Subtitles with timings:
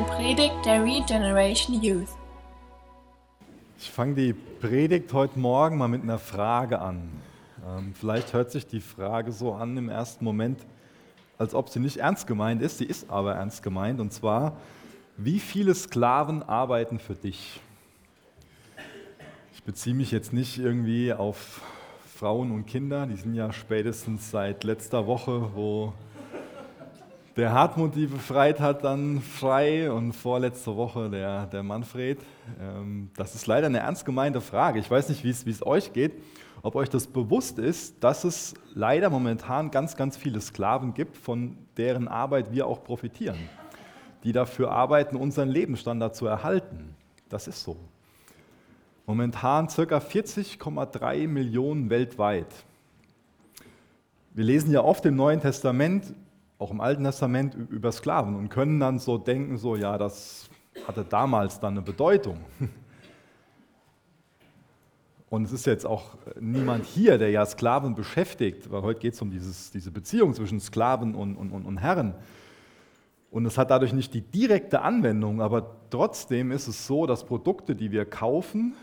[0.00, 2.08] eine Predigt der Regeneration Youth.
[3.78, 7.10] Ich fange die Predigt heute Morgen mal mit einer Frage an.
[7.68, 10.60] Ähm, vielleicht hört sich die Frage so an im ersten Moment,
[11.36, 12.78] als ob sie nicht ernst gemeint ist.
[12.78, 14.00] Sie ist aber ernst gemeint.
[14.00, 14.56] Und zwar,
[15.18, 17.60] wie viele Sklaven arbeiten für dich?
[19.52, 21.60] Ich beziehe mich jetzt nicht irgendwie auf
[22.16, 23.06] Frauen und Kinder.
[23.06, 25.92] Die sind ja spätestens seit letzter Woche, wo
[27.36, 32.18] der Hartmut die befreit hat, dann frei und vorletzte Woche der, der Manfred.
[32.60, 34.78] Ähm, das ist leider eine ernst gemeinte Frage.
[34.78, 36.12] Ich weiß nicht, wie es euch geht,
[36.62, 41.56] ob euch das bewusst ist, dass es leider momentan ganz, ganz viele Sklaven gibt, von
[41.76, 43.38] deren Arbeit wir auch profitieren,
[44.24, 46.94] die dafür arbeiten, unseren Lebensstandard zu erhalten.
[47.28, 47.76] Das ist so.
[49.06, 49.98] Momentan ca.
[49.98, 52.46] 40,3 Millionen weltweit.
[54.32, 56.14] Wir lesen ja oft im Neuen Testament,
[56.60, 60.50] auch im Alten Testament über Sklaven und können dann so denken, so ja, das
[60.86, 62.38] hatte damals dann eine Bedeutung.
[65.30, 69.22] Und es ist jetzt auch niemand hier, der ja Sklaven beschäftigt, weil heute geht es
[69.22, 72.14] um dieses, diese Beziehung zwischen Sklaven und, und, und Herren.
[73.30, 77.76] Und es hat dadurch nicht die direkte Anwendung, aber trotzdem ist es so, dass Produkte,
[77.76, 78.74] die wir kaufen,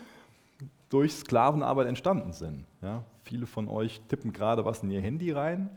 [0.87, 2.63] durch Sklavenarbeit entstanden sind.
[2.81, 5.69] Ja, viele von euch tippen gerade was in ihr Handy rein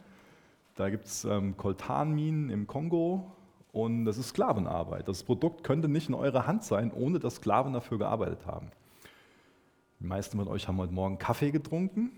[0.81, 3.31] da gibt es ähm, Koltanminen im Kongo
[3.71, 5.07] und das ist Sklavenarbeit.
[5.09, 8.71] Das Produkt könnte nicht in eurer Hand sein, ohne dass Sklaven dafür gearbeitet haben.
[10.01, 12.11] Die meisten von euch haben heute Morgen Kaffee getrunken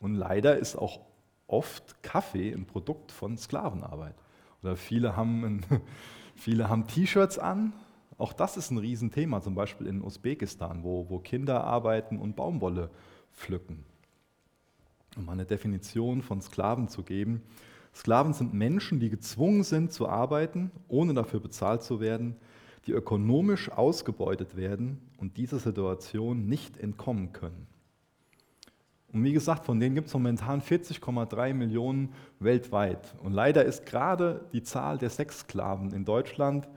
[0.00, 1.00] und leider ist auch
[1.48, 4.14] oft Kaffee ein Produkt von Sklavenarbeit.
[4.62, 5.60] Oder viele haben,
[6.34, 7.74] viele haben T-Shirts an.
[8.16, 12.88] Auch das ist ein Riesenthema, zum Beispiel in Usbekistan, wo, wo Kinder arbeiten und Baumwolle
[13.34, 13.84] pflücken.
[15.14, 17.42] Um eine Definition von Sklaven zu geben,
[17.94, 22.36] Sklaven sind Menschen, die gezwungen sind zu arbeiten, ohne dafür bezahlt zu werden,
[22.86, 27.66] die ökonomisch ausgebeutet werden und dieser Situation nicht entkommen können.
[29.12, 33.14] Und wie gesagt, von denen gibt es momentan 40,3 Millionen weltweit.
[33.22, 36.68] Und leider ist gerade die Zahl der Sexsklaven in Deutschland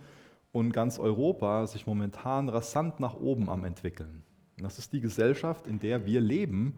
[0.54, 4.24] und ganz Europa sich momentan rasant nach oben am entwickeln.
[4.58, 6.76] Und das ist die Gesellschaft, in der wir leben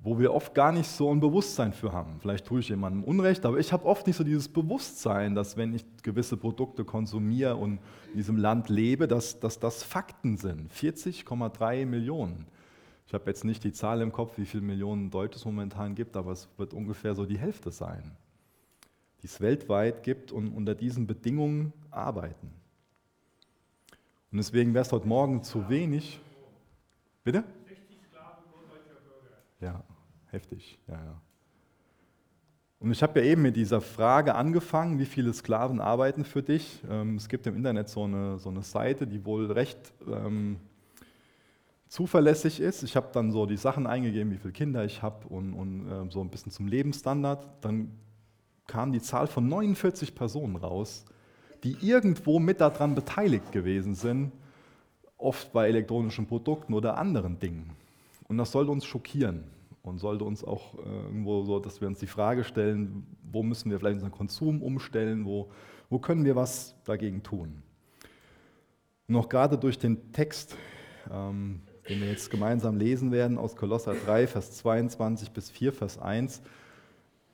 [0.00, 2.20] wo wir oft gar nicht so ein Bewusstsein für haben.
[2.20, 5.74] Vielleicht tue ich jemandem Unrecht, aber ich habe oft nicht so dieses Bewusstsein, dass wenn
[5.74, 7.80] ich gewisse Produkte konsumiere und
[8.12, 10.72] in diesem Land lebe, dass, dass das Fakten sind.
[10.72, 12.46] 40,3 Millionen.
[13.08, 16.16] Ich habe jetzt nicht die Zahl im Kopf, wie viele Millionen Deutsche es momentan gibt,
[16.16, 18.12] aber es wird ungefähr so die Hälfte sein,
[19.22, 22.50] die es weltweit gibt und unter diesen Bedingungen arbeiten.
[24.30, 26.20] Und deswegen wäre es heute Morgen zu wenig.
[27.24, 27.44] Bitte?
[29.60, 29.82] Ja,
[30.30, 30.78] heftig.
[30.86, 31.20] Ja, ja.
[32.80, 36.80] Und ich habe ja eben mit dieser Frage angefangen, wie viele Sklaven arbeiten für dich.
[36.88, 40.58] Ähm, es gibt im Internet so eine, so eine Seite, die wohl recht ähm,
[41.88, 42.84] zuverlässig ist.
[42.84, 46.10] Ich habe dann so die Sachen eingegeben, wie viele Kinder ich habe und, und äh,
[46.10, 47.46] so ein bisschen zum Lebensstandard.
[47.62, 47.90] Dann
[48.68, 51.04] kam die Zahl von 49 Personen raus,
[51.64, 54.30] die irgendwo mit daran beteiligt gewesen sind,
[55.16, 57.72] oft bei elektronischen Produkten oder anderen Dingen.
[58.28, 59.44] Und das sollte uns schockieren
[59.82, 63.70] und sollte uns auch äh, irgendwo so, dass wir uns die Frage stellen, wo müssen
[63.70, 65.50] wir vielleicht unseren Konsum umstellen, wo,
[65.88, 67.62] wo können wir was dagegen tun.
[69.12, 70.54] Auch gerade durch den Text,
[71.10, 75.98] ähm, den wir jetzt gemeinsam lesen werden aus Kolosser 3, Vers 22 bis 4, Vers
[75.98, 76.42] 1,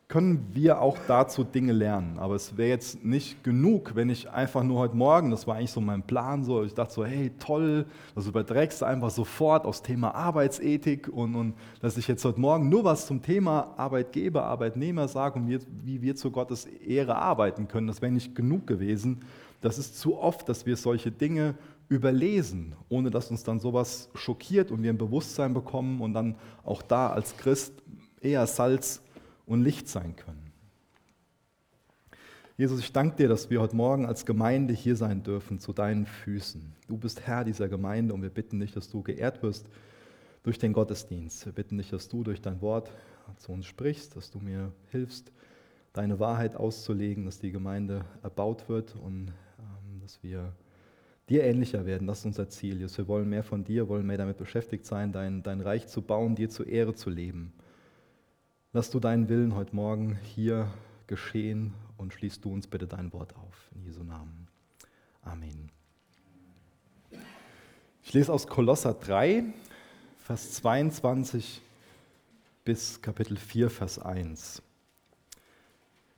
[0.08, 2.18] können wir auch dazu Dinge lernen.
[2.18, 5.70] Aber es wäre jetzt nicht genug, wenn ich einfach nur heute Morgen, das war eigentlich
[5.70, 9.82] so mein Plan, so, ich dachte so, hey, toll, das überträgst du einfach sofort aufs
[9.82, 15.08] Thema Arbeitsethik und, und dass ich jetzt heute Morgen nur was zum Thema Arbeitgeber, Arbeitnehmer
[15.08, 17.86] sage und wie, wie wir zu Gottes Ehre arbeiten können.
[17.86, 19.22] Das wäre nicht genug gewesen.
[19.62, 21.54] Das ist zu oft, dass wir solche Dinge
[21.88, 26.82] überlesen, ohne dass uns dann sowas schockiert und wir ein Bewusstsein bekommen und dann auch
[26.82, 27.72] da als Christ
[28.20, 29.00] eher Salz
[29.46, 30.52] und Licht sein können.
[32.56, 36.06] Jesus, ich danke dir, dass wir heute Morgen als Gemeinde hier sein dürfen, zu deinen
[36.06, 36.72] Füßen.
[36.86, 39.66] Du bist Herr dieser Gemeinde und wir bitten dich, dass du geehrt wirst
[40.44, 41.46] durch den Gottesdienst.
[41.46, 42.92] Wir bitten dich, dass du durch dein Wort
[43.38, 45.32] zu uns sprichst, dass du mir hilfst,
[45.92, 50.52] deine Wahrheit auszulegen, dass die Gemeinde erbaut wird und ähm, dass wir
[51.28, 52.06] dir ähnlicher werden.
[52.06, 52.78] Das ist unser Ziel.
[52.78, 56.02] Jesus, wir wollen mehr von dir, wollen mehr damit beschäftigt sein, dein, dein Reich zu
[56.02, 57.52] bauen, dir zur Ehre zu leben.
[58.76, 60.66] Lass du deinen Willen heute Morgen hier
[61.06, 63.70] geschehen und schließt du uns bitte dein Wort auf.
[63.72, 64.48] In Jesu Namen.
[65.22, 65.70] Amen.
[68.02, 69.44] Ich lese aus Kolosser 3,
[70.18, 71.62] Vers 22
[72.64, 74.60] bis Kapitel 4, Vers 1.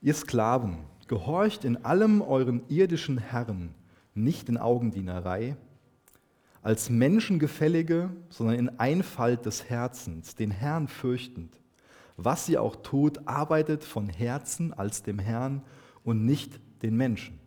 [0.00, 3.74] Ihr Sklaven, gehorcht in allem euren irdischen Herren,
[4.14, 5.58] nicht in Augendienerei,
[6.62, 11.60] als Menschengefällige, sondern in Einfalt des Herzens, den Herrn fürchtend.
[12.16, 15.62] Was sie auch tut, arbeitet von Herzen als dem Herrn
[16.04, 17.38] und nicht den Menschen.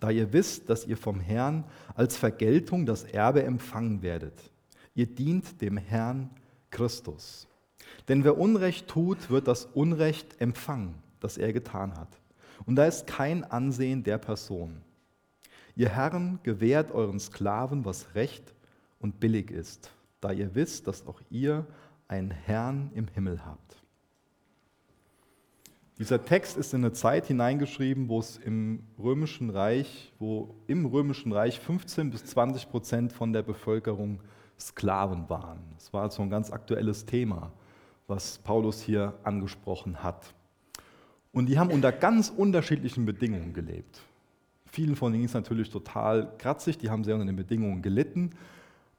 [0.00, 1.64] Da ihr wisst, dass ihr vom Herrn
[1.94, 4.50] als Vergeltung das Erbe empfangen werdet.
[4.94, 6.30] Ihr dient dem Herrn
[6.70, 7.46] Christus.
[8.08, 12.08] Denn wer Unrecht tut, wird das Unrecht empfangen, das er getan hat.
[12.66, 14.82] Und da ist kein Ansehen der Person.
[15.76, 18.54] Ihr Herren gewährt euren Sklaven, was recht
[19.00, 21.66] und billig ist, da ihr wisst, dass auch ihr
[22.08, 23.83] einen Herrn im Himmel habt.
[25.98, 31.30] Dieser Text ist in eine Zeit hineingeschrieben, wo es im Römischen Reich, wo im Römischen
[31.30, 34.20] Reich 15 bis 20 Prozent von der Bevölkerung
[34.58, 35.60] Sklaven waren.
[35.76, 37.52] Das war also ein ganz aktuelles Thema,
[38.08, 40.34] was Paulus hier angesprochen hat.
[41.32, 44.00] Und die haben unter ganz unterschiedlichen Bedingungen gelebt.
[44.66, 48.30] Vielen von ihnen es natürlich total kratzig, die haben sehr unter den Bedingungen gelitten.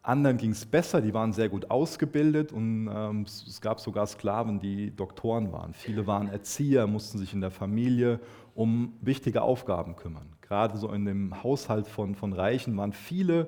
[0.07, 4.59] Anderen ging es besser, die waren sehr gut ausgebildet und ähm, es gab sogar Sklaven,
[4.59, 5.73] die Doktoren waren.
[5.73, 8.19] Viele waren Erzieher, mussten sich in der Familie
[8.53, 10.27] um wichtige Aufgaben kümmern.
[10.41, 13.47] Gerade so in dem Haushalt von, von Reichen waren viele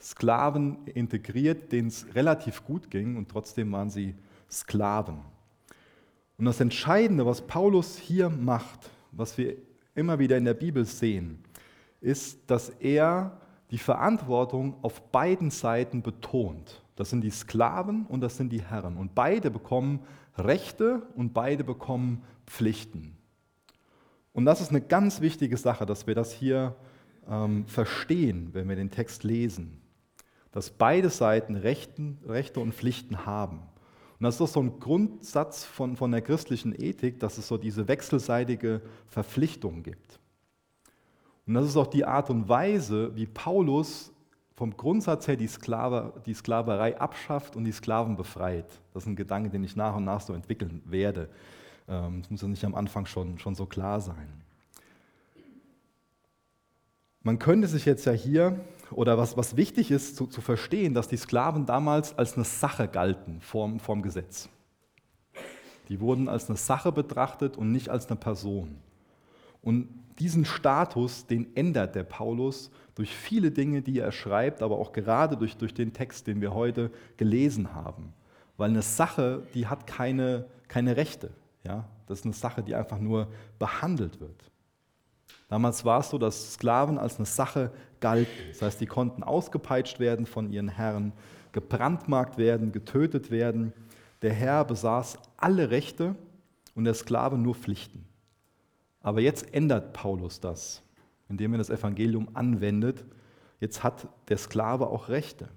[0.00, 4.14] Sklaven integriert, denen es relativ gut ging und trotzdem waren sie
[4.50, 5.18] Sklaven.
[6.38, 9.56] Und das Entscheidende, was Paulus hier macht, was wir
[9.94, 11.44] immer wieder in der Bibel sehen,
[12.00, 13.38] ist, dass er
[13.70, 16.82] die Verantwortung auf beiden Seiten betont.
[16.96, 18.96] Das sind die Sklaven und das sind die Herren.
[18.96, 20.00] Und beide bekommen
[20.36, 23.16] Rechte und beide bekommen Pflichten.
[24.32, 26.76] Und das ist eine ganz wichtige Sache, dass wir das hier
[27.28, 29.80] ähm, verstehen, wenn wir den Text lesen.
[30.52, 33.58] Dass beide Seiten Rechten, Rechte und Pflichten haben.
[34.18, 37.58] Und das ist doch so ein Grundsatz von, von der christlichen Ethik, dass es so
[37.58, 40.18] diese wechselseitige Verpflichtung gibt.
[41.48, 44.12] Und das ist auch die Art und Weise, wie Paulus
[44.54, 48.66] vom Grundsatz her die, Sklave, die Sklaverei abschafft und die Sklaven befreit.
[48.92, 51.30] Das ist ein Gedanke, den ich nach und nach so entwickeln werde.
[51.88, 54.28] Ähm, das muss ja nicht am Anfang schon, schon so klar sein.
[57.22, 58.60] Man könnte sich jetzt ja hier,
[58.90, 62.88] oder was, was wichtig ist zu, zu verstehen, dass die Sklaven damals als eine Sache
[62.88, 64.50] galten vorm, vorm Gesetz.
[65.88, 68.76] Die wurden als eine Sache betrachtet und nicht als eine Person.
[69.62, 74.92] Und diesen Status, den ändert der Paulus durch viele Dinge, die er schreibt, aber auch
[74.92, 78.12] gerade durch, durch den Text, den wir heute gelesen haben.
[78.56, 81.30] Weil eine Sache, die hat keine, keine Rechte.
[81.64, 81.84] Ja?
[82.06, 83.28] Das ist eine Sache, die einfach nur
[83.58, 84.50] behandelt wird.
[85.48, 88.48] Damals war es so, dass Sklaven als eine Sache galten.
[88.48, 91.12] Das heißt, die konnten ausgepeitscht werden von ihren Herren,
[91.52, 93.72] gebrandmarkt werden, getötet werden.
[94.22, 96.16] Der Herr besaß alle Rechte
[96.74, 98.07] und der Sklave nur Pflichten.
[99.00, 100.82] Aber jetzt ändert Paulus das,
[101.28, 103.04] indem er das Evangelium anwendet.
[103.60, 105.48] Jetzt hat der Sklave auch Rechte.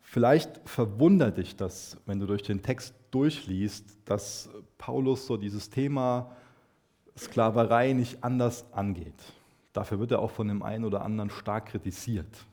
[0.00, 4.48] Vielleicht verwundert dich das, wenn du durch den Text durchliest, dass
[4.78, 6.34] Paulus so dieses Thema
[7.16, 9.22] Sklaverei nicht anders angeht.
[9.72, 12.46] Dafür wird er auch von dem einen oder anderen stark kritisiert.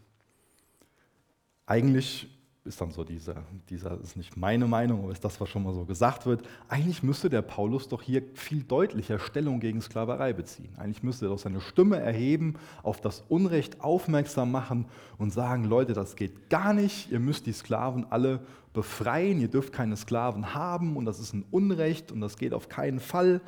[1.65, 2.27] Eigentlich
[2.65, 5.73] ist dann so dieser, dieser ist nicht meine Meinung, aber ist das, was schon mal
[5.73, 6.41] so gesagt wird.
[6.67, 10.73] Eigentlich müsste der Paulus doch hier viel deutlicher Stellung gegen Sklaverei beziehen.
[10.77, 14.87] Eigentlich müsste er doch seine Stimme erheben, auf das Unrecht aufmerksam machen
[15.19, 18.41] und sagen, Leute, das geht gar nicht, ihr müsst die Sklaven alle
[18.73, 22.67] befreien, ihr dürft keine Sklaven haben und das ist ein Unrecht und das geht auf
[22.67, 23.41] keinen Fall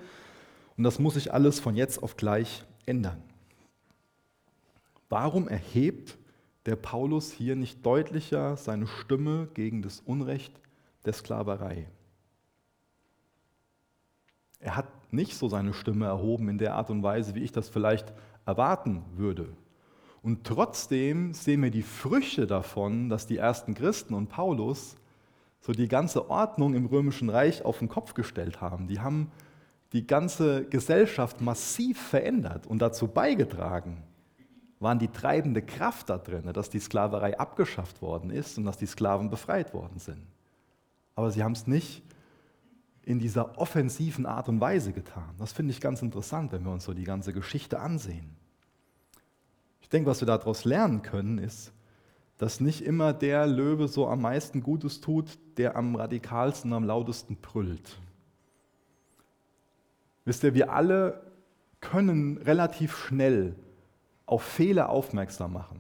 [0.78, 3.22] und das muss sich alles von jetzt auf gleich ändern.
[5.10, 6.18] Warum erhebt
[6.68, 10.60] der Paulus hier nicht deutlicher seine Stimme gegen das Unrecht
[11.06, 11.88] der Sklaverei.
[14.60, 17.70] Er hat nicht so seine Stimme erhoben in der Art und Weise, wie ich das
[17.70, 18.14] vielleicht
[18.46, 19.48] erwarten würde.
[20.22, 24.98] Und trotzdem sehen wir die Früchte davon, dass die ersten Christen und Paulus
[25.62, 28.88] so die ganze Ordnung im römischen Reich auf den Kopf gestellt haben.
[28.88, 29.32] Die haben
[29.94, 34.04] die ganze Gesellschaft massiv verändert und dazu beigetragen,
[34.80, 38.86] waren die treibende Kraft da drin, dass die Sklaverei abgeschafft worden ist und dass die
[38.86, 40.22] Sklaven befreit worden sind.
[41.16, 42.04] Aber sie haben es nicht
[43.04, 45.34] in dieser offensiven Art und Weise getan.
[45.40, 48.36] Das finde ich ganz interessant, wenn wir uns so die ganze Geschichte ansehen.
[49.82, 51.72] Ich denke, was wir daraus lernen können, ist,
[52.38, 57.38] dass nicht immer der Löwe so am meisten Gutes tut, der am radikalsten, am lautesten
[57.38, 57.98] brüllt.
[60.26, 61.22] Wisst ihr, wir alle
[61.80, 63.56] können relativ schnell
[64.28, 65.80] auf Fehler aufmerksam machen.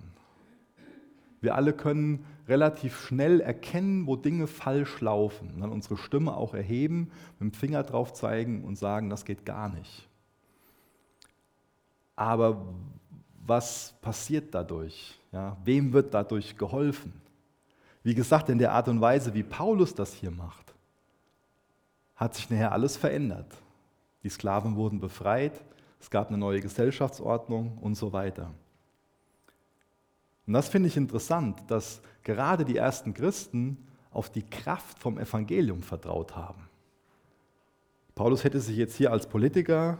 [1.39, 6.55] Wir alle können relativ schnell erkennen, wo Dinge falsch laufen und dann unsere Stimme auch
[6.55, 10.07] erheben, mit dem Finger drauf zeigen und sagen, das geht gar nicht.
[12.15, 12.65] Aber
[13.45, 15.19] was passiert dadurch?
[15.31, 17.13] Ja, wem wird dadurch geholfen?
[18.01, 20.73] Wie gesagt, in der Art und Weise, wie Paulus das hier macht,
[22.15, 23.53] hat sich nachher alles verändert.
[24.23, 25.61] Die Sklaven wurden befreit,
[25.99, 28.53] es gab eine neue Gesellschaftsordnung und so weiter.
[30.45, 33.77] Und das finde ich interessant, dass gerade die ersten Christen
[34.11, 36.67] auf die Kraft vom Evangelium vertraut haben.
[38.15, 39.99] Paulus hätte sich jetzt hier als Politiker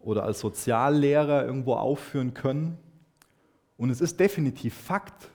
[0.00, 2.78] oder als Soziallehrer irgendwo aufführen können.
[3.76, 5.30] Und es ist definitiv Fakt,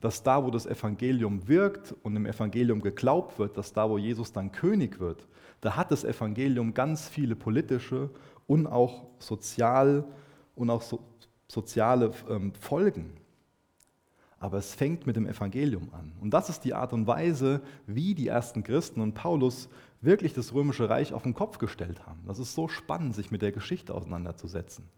[0.00, 4.32] dass da, wo das Evangelium wirkt und im Evangelium geglaubt wird, dass da, wo Jesus
[4.32, 5.26] dann König wird,
[5.60, 8.10] da hat das Evangelium ganz viele politische
[8.46, 10.04] und auch sozial
[10.54, 11.00] und auch so,
[11.48, 13.12] soziale ähm, Folgen.
[14.38, 16.12] Aber es fängt mit dem Evangelium an.
[16.20, 19.68] Und das ist die Art und Weise, wie die ersten Christen und Paulus
[20.00, 22.20] wirklich das römische Reich auf den Kopf gestellt haben.
[22.26, 24.88] Das ist so spannend, sich mit der Geschichte auseinanderzusetzen.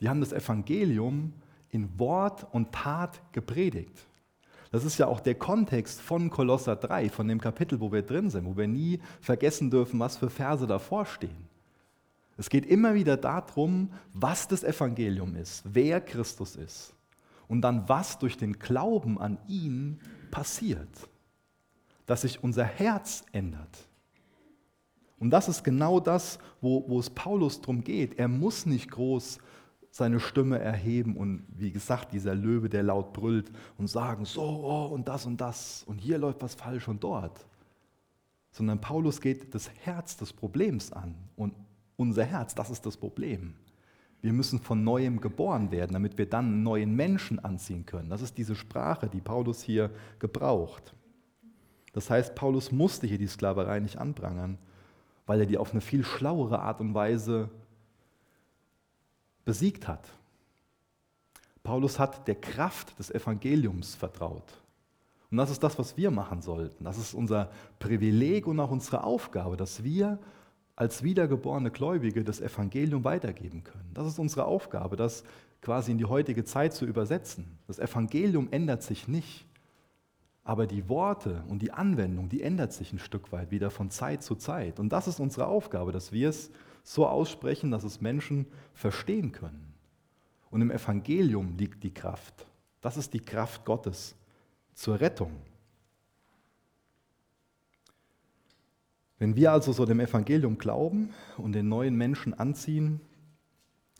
[0.00, 1.32] Die haben das Evangelium
[1.70, 4.06] in Wort und Tat gepredigt.
[4.70, 8.30] Das ist ja auch der Kontext von Kolosser 3, von dem Kapitel, wo wir drin
[8.30, 11.48] sind, wo wir nie vergessen dürfen, was für Verse davor stehen.
[12.36, 16.94] Es geht immer wieder darum, was das Evangelium ist, wer Christus ist
[17.48, 20.00] und dann was durch den Glauben an ihn
[20.30, 21.08] passiert,
[22.06, 23.88] dass sich unser Herz ändert.
[25.18, 28.18] Und das ist genau das, wo, wo es Paulus darum geht.
[28.18, 29.38] Er muss nicht groß
[29.90, 34.86] seine Stimme erheben und wie gesagt, dieser Löwe, der laut brüllt und sagen, so oh,
[34.92, 37.46] und das und das und hier läuft was falsch und dort.
[38.50, 41.54] Sondern Paulus geht das Herz des Problems an und
[41.96, 43.54] unser Herz, das ist das Problem.
[44.22, 48.08] Wir müssen von neuem geboren werden, damit wir dann neuen Menschen anziehen können.
[48.08, 50.94] Das ist diese Sprache, die Paulus hier gebraucht.
[51.92, 54.58] Das heißt, Paulus musste hier die Sklaverei nicht anprangern,
[55.26, 57.50] weil er die auf eine viel schlauere Art und Weise
[59.44, 60.08] besiegt hat.
[61.62, 64.60] Paulus hat der Kraft des Evangeliums vertraut.
[65.30, 66.84] Und das ist das, was wir machen sollten.
[66.84, 70.18] Das ist unser Privileg und auch unsere Aufgabe, dass wir
[70.76, 73.90] als wiedergeborene Gläubige das Evangelium weitergeben können.
[73.94, 75.24] Das ist unsere Aufgabe, das
[75.62, 77.58] quasi in die heutige Zeit zu übersetzen.
[77.66, 79.46] Das Evangelium ändert sich nicht,
[80.42, 84.22] aber die Worte und die Anwendung, die ändert sich ein Stück weit wieder von Zeit
[84.22, 84.78] zu Zeit.
[84.78, 86.50] Und das ist unsere Aufgabe, dass wir es
[86.82, 89.72] so aussprechen, dass es Menschen verstehen können.
[90.50, 92.46] Und im Evangelium liegt die Kraft.
[92.80, 94.14] Das ist die Kraft Gottes
[94.74, 95.32] zur Rettung.
[99.18, 103.00] Wenn wir also so dem Evangelium glauben und den neuen Menschen anziehen,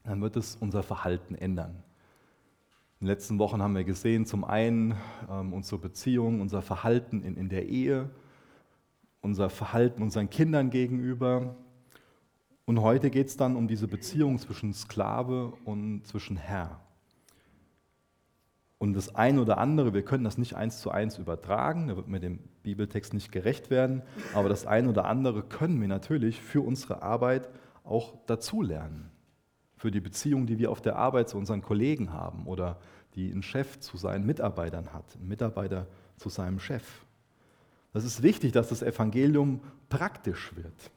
[0.02, 1.83] dann wird es unser Verhalten ändern.
[3.00, 4.94] In den letzten Wochen haben wir gesehen, zum einen
[5.30, 8.11] ähm, unsere Beziehung, unser Verhalten in, in der Ehe,
[9.21, 11.56] unser Verhalten unseren Kindern gegenüber,
[12.66, 16.80] und heute geht es dann um diese Beziehung zwischen Sklave und zwischen Herr.
[18.84, 22.06] Und das eine oder andere, wir können das nicht eins zu eins übertragen, da wird
[22.06, 24.02] mir dem Bibeltext nicht gerecht werden,
[24.34, 27.48] aber das eine oder andere können wir natürlich für unsere Arbeit
[27.82, 29.10] auch dazulernen.
[29.78, 32.78] Für die Beziehung, die wir auf der Arbeit zu unseren Kollegen haben oder
[33.14, 35.86] die ein Chef zu seinen Mitarbeitern hat, ein Mitarbeiter
[36.18, 36.84] zu seinem Chef.
[37.94, 40.90] Das ist wichtig, dass das Evangelium praktisch wird.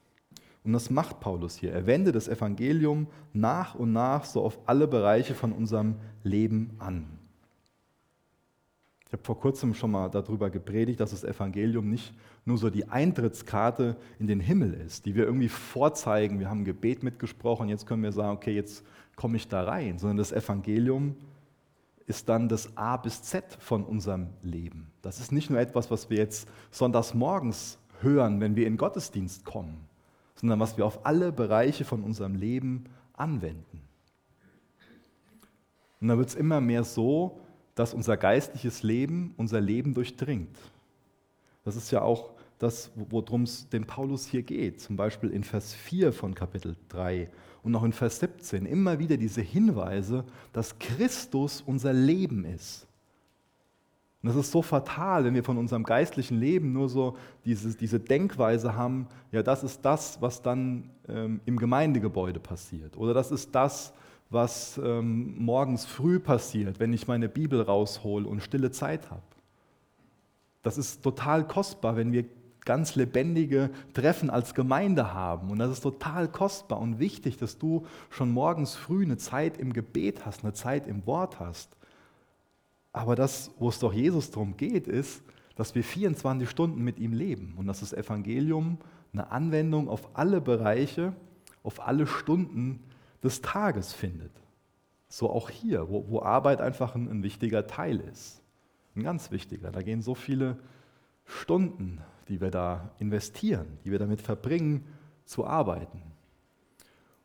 [0.62, 1.72] Und das macht Paulus hier.
[1.72, 7.17] Er wendet das Evangelium nach und nach so auf alle Bereiche von unserem Leben an.
[9.08, 12.12] Ich habe vor kurzem schon mal darüber gepredigt, dass das Evangelium nicht
[12.44, 16.38] nur so die Eintrittskarte in den Himmel ist, die wir irgendwie vorzeigen.
[16.40, 18.84] Wir haben ein Gebet mitgesprochen, jetzt können wir sagen, okay, jetzt
[19.16, 21.16] komme ich da rein, sondern das Evangelium
[22.04, 24.90] ist dann das A bis Z von unserem Leben.
[25.00, 29.42] Das ist nicht nur etwas, was wir jetzt sonntags morgens hören, wenn wir in Gottesdienst
[29.42, 29.88] kommen,
[30.34, 32.84] sondern was wir auf alle Bereiche von unserem Leben
[33.14, 33.80] anwenden.
[36.00, 37.40] Und da wird es immer mehr so,
[37.78, 40.56] dass unser geistliches Leben unser Leben durchdringt.
[41.64, 44.80] Das ist ja auch das, worum es dem Paulus hier geht.
[44.80, 47.30] Zum Beispiel in Vers 4 von Kapitel 3
[47.62, 52.88] und auch in Vers 17 immer wieder diese Hinweise, dass Christus unser Leben ist.
[54.22, 58.00] Und das ist so fatal, wenn wir von unserem geistlichen Leben nur so diese, diese
[58.00, 62.96] Denkweise haben, ja, das ist das, was dann ähm, im Gemeindegebäude passiert.
[62.96, 63.92] Oder das ist das,
[64.30, 69.22] was ähm, morgens früh passiert, wenn ich meine Bibel raushole und stille Zeit habe.
[70.62, 72.24] Das ist total kostbar, wenn wir
[72.64, 75.50] ganz lebendige Treffen als Gemeinde haben.
[75.50, 79.72] Und das ist total kostbar und wichtig, dass du schon morgens früh eine Zeit im
[79.72, 81.78] Gebet hast, eine Zeit im Wort hast.
[82.92, 85.22] Aber das, wo es doch Jesus darum geht, ist,
[85.56, 88.76] dass wir 24 Stunden mit ihm leben und dass das Evangelium
[89.12, 91.14] eine Anwendung auf alle Bereiche,
[91.62, 92.80] auf alle Stunden
[93.22, 94.32] des Tages findet.
[95.08, 98.42] So auch hier, wo, wo Arbeit einfach ein, ein wichtiger Teil ist.
[98.94, 99.70] Ein ganz wichtiger.
[99.70, 100.58] Da gehen so viele
[101.24, 104.84] Stunden, die wir da investieren, die wir damit verbringen,
[105.24, 106.02] zu arbeiten.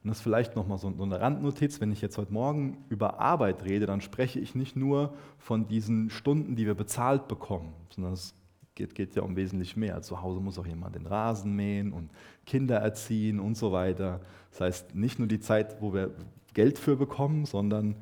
[0.03, 3.63] Und das ist vielleicht nochmal so eine Randnotiz, wenn ich jetzt heute Morgen über Arbeit
[3.63, 8.35] rede, dann spreche ich nicht nur von diesen Stunden, die wir bezahlt bekommen, sondern es
[8.75, 10.01] geht, geht ja um wesentlich mehr.
[10.01, 12.09] Zu Hause muss auch jemand den Rasen mähen und
[12.45, 14.21] Kinder erziehen und so weiter.
[14.51, 16.11] Das heißt, nicht nur die Zeit, wo wir
[16.53, 17.95] Geld für bekommen, sondern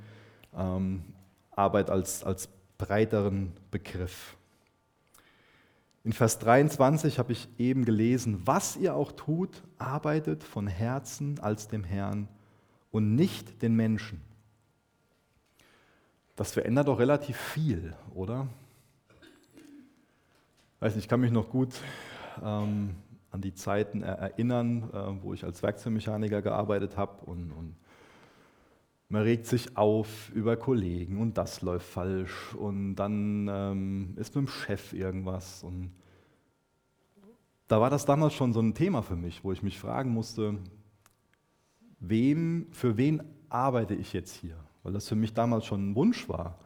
[0.56, 1.04] ähm,
[1.51, 4.36] Arbeit als, als breiteren Begriff.
[6.04, 11.68] In Vers 23 habe ich eben gelesen, was ihr auch tut, arbeitet von Herzen als
[11.68, 12.28] dem Herrn
[12.92, 14.20] und nicht den Menschen.
[16.36, 18.48] Das verändert doch relativ viel, oder?
[20.82, 21.76] Weiß nicht, ich kann mich noch gut
[22.44, 22.96] ähm,
[23.30, 27.76] an die Zeiten erinnern, äh, wo ich als Werkzeugmechaniker gearbeitet habe und, und
[29.08, 34.48] man regt sich auf über Kollegen und das läuft falsch und dann ähm, ist mit
[34.48, 35.62] dem Chef irgendwas.
[35.62, 35.92] Und
[37.68, 40.58] da war das damals schon so ein Thema für mich, wo ich mich fragen musste,
[42.00, 44.58] wem, für wen arbeite ich jetzt hier?
[44.82, 46.58] Weil das für mich damals schon ein Wunsch war,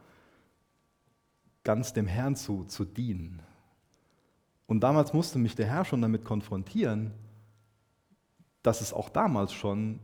[1.64, 3.42] ganz dem Herrn zu, zu dienen.
[4.66, 7.12] Und damals musste mich der Herr schon damit konfrontieren,
[8.62, 10.00] dass es auch damals schon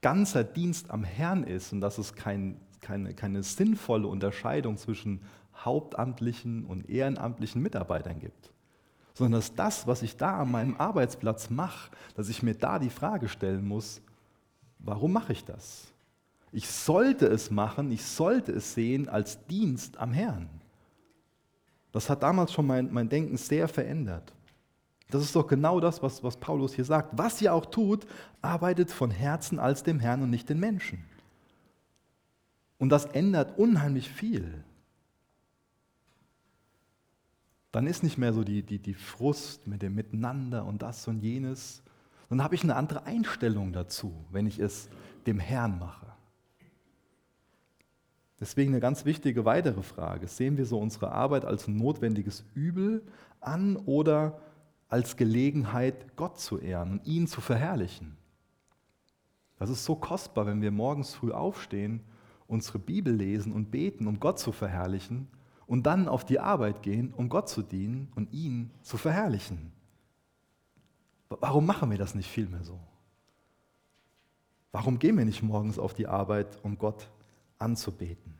[0.00, 5.20] ganzer Dienst am Herrn ist und dass es kein, keine, keine sinnvolle Unterscheidung zwischen
[5.64, 8.52] hauptamtlichen und ehrenamtlichen Mitarbeitern gibt,
[9.14, 12.90] sondern dass das, was ich da an meinem Arbeitsplatz mache, dass ich mir da die
[12.90, 14.00] Frage stellen muss,
[14.78, 15.88] warum mache ich das?
[16.52, 20.48] Ich sollte es machen, ich sollte es sehen als Dienst am Herrn.
[21.96, 24.34] Das hat damals schon mein, mein Denken sehr verändert.
[25.08, 27.16] Das ist doch genau das, was, was Paulus hier sagt.
[27.16, 28.06] Was ihr auch tut,
[28.42, 31.02] arbeitet von Herzen als dem Herrn und nicht den Menschen.
[32.76, 34.62] Und das ändert unheimlich viel.
[37.72, 41.20] Dann ist nicht mehr so die, die, die Frust mit dem Miteinander und das und
[41.20, 41.82] jenes.
[42.28, 44.90] Dann habe ich eine andere Einstellung dazu, wenn ich es
[45.26, 46.05] dem Herrn mache.
[48.38, 50.28] Deswegen eine ganz wichtige weitere Frage.
[50.28, 53.02] Sehen wir so unsere Arbeit als notwendiges Übel
[53.40, 54.40] an oder
[54.88, 58.16] als Gelegenheit, Gott zu ehren und ihn zu verherrlichen.
[59.58, 62.00] Das ist so kostbar, wenn wir morgens früh aufstehen,
[62.46, 65.28] unsere Bibel lesen und beten, um Gott zu verherrlichen
[65.66, 69.72] und dann auf die Arbeit gehen, um Gott zu dienen und ihn zu verherrlichen.
[71.28, 72.78] Warum machen wir das nicht vielmehr so?
[74.70, 77.08] Warum gehen wir nicht morgens auf die Arbeit, um Gott
[77.58, 78.34] anzubeten?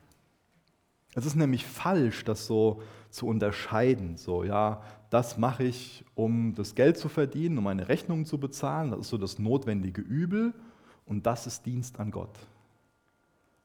[1.15, 4.17] Es ist nämlich falsch, das so zu unterscheiden.
[4.17, 8.91] So, ja, das mache ich, um das Geld zu verdienen, um meine Rechnungen zu bezahlen.
[8.91, 10.53] Das ist so das notwendige Übel.
[11.05, 12.37] Und das ist Dienst an Gott.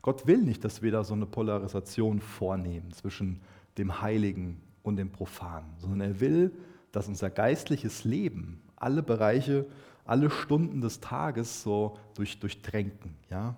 [0.01, 3.41] Gott will nicht, dass wir da so eine Polarisation vornehmen zwischen
[3.79, 6.53] dem Heiligen und dem Profanen, sondern er will,
[6.91, 9.67] dass unser geistliches Leben alle Bereiche,
[10.05, 13.15] alle Stunden des Tages so durch, durchtränken.
[13.31, 13.57] Ja?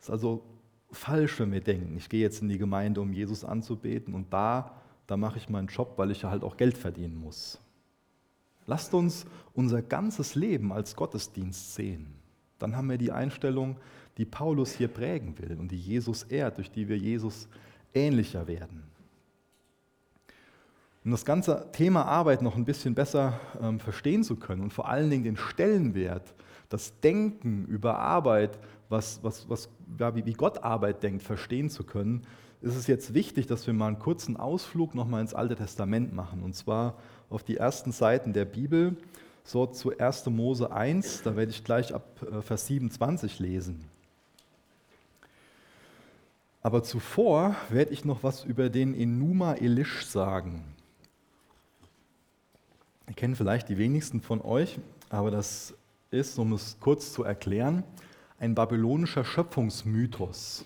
[0.00, 0.42] Es ist also
[0.90, 4.74] falsch, wenn wir denken, ich gehe jetzt in die Gemeinde, um Jesus anzubeten und da,
[5.06, 7.60] da mache ich meinen Job, weil ich ja halt auch Geld verdienen muss.
[8.66, 12.06] Lasst uns unser ganzes Leben als Gottesdienst sehen.
[12.58, 13.76] Dann haben wir die Einstellung,
[14.16, 17.48] die Paulus hier prägen will und die Jesus ehrt, durch die wir Jesus
[17.94, 18.82] ähnlicher werden.
[21.04, 24.88] Um das ganze Thema Arbeit noch ein bisschen besser ähm, verstehen zu können und vor
[24.88, 26.34] allen Dingen den Stellenwert,
[26.68, 28.58] das Denken über Arbeit
[28.90, 32.26] was, was, was, ja, wie, wie Gott Arbeit denkt, verstehen zu können,
[32.60, 36.42] ist es jetzt wichtig, dass wir mal einen kurzen Ausflug nochmal ins Alte Testament machen.
[36.42, 36.98] Und zwar
[37.30, 38.96] auf die ersten Seiten der Bibel,
[39.44, 40.26] so zu 1.
[40.26, 43.84] Mose 1, da werde ich gleich ab äh, Vers 27 lesen.
[46.62, 50.62] Aber zuvor werde ich noch was über den Enuma Elish sagen.
[53.08, 55.72] Ihr kennt vielleicht die wenigsten von euch, aber das
[56.10, 57.82] ist, um es kurz zu erklären,
[58.40, 60.64] ein babylonischer Schöpfungsmythos.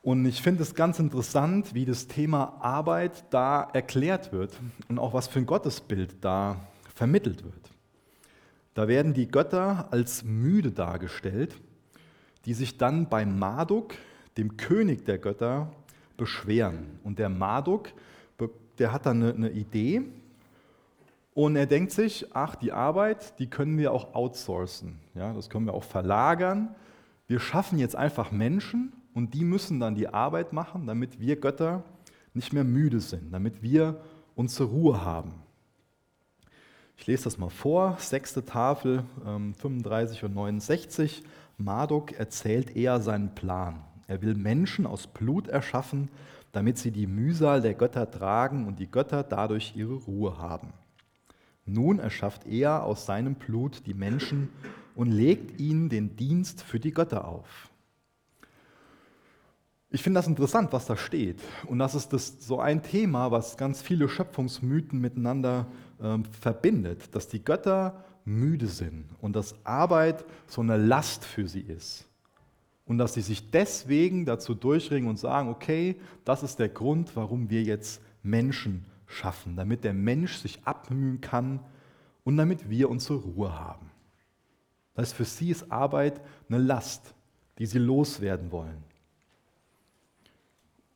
[0.00, 4.56] Und ich finde es ganz interessant, wie das Thema Arbeit da erklärt wird
[4.88, 6.56] und auch was für ein Gottesbild da
[6.94, 7.70] vermittelt wird.
[8.74, 11.60] Da werden die Götter als müde dargestellt,
[12.44, 13.94] die sich dann bei Marduk,
[14.36, 15.72] dem König der Götter,
[16.16, 17.00] beschweren.
[17.02, 17.92] Und der Marduk,
[18.78, 20.04] der hat dann eine, eine Idee,
[21.38, 24.98] und er denkt sich, ach, die Arbeit, die können wir auch outsourcen.
[25.14, 26.74] Ja, das können wir auch verlagern.
[27.28, 31.84] Wir schaffen jetzt einfach Menschen und die müssen dann die Arbeit machen, damit wir Götter
[32.34, 34.00] nicht mehr müde sind, damit wir
[34.34, 35.32] unsere Ruhe haben.
[36.96, 41.22] Ich lese das mal vor, sechste Tafel, 35 ähm, und 69.
[41.56, 43.84] Marduk erzählt eher seinen Plan.
[44.08, 46.10] Er will Menschen aus Blut erschaffen,
[46.50, 50.72] damit sie die Mühsal der Götter tragen und die Götter dadurch ihre Ruhe haben.
[51.68, 54.48] Nun erschafft er aus seinem Blut die Menschen
[54.94, 57.70] und legt ihnen den Dienst für die Götter auf.
[59.90, 61.40] Ich finde das interessant, was da steht.
[61.66, 65.66] Und das ist das, so ein Thema, was ganz viele Schöpfungsmythen miteinander
[66.00, 71.62] äh, verbindet, dass die Götter müde sind und dass Arbeit so eine Last für sie
[71.62, 72.06] ist.
[72.84, 77.50] Und dass sie sich deswegen dazu durchringen und sagen, okay, das ist der Grund, warum
[77.50, 81.60] wir jetzt Menschen schaffen, damit der Mensch sich abmühen kann
[82.22, 83.90] und damit wir unsere Ruhe haben.
[84.94, 87.14] Das heißt, für sie ist Arbeit eine Last,
[87.58, 88.84] die sie loswerden wollen.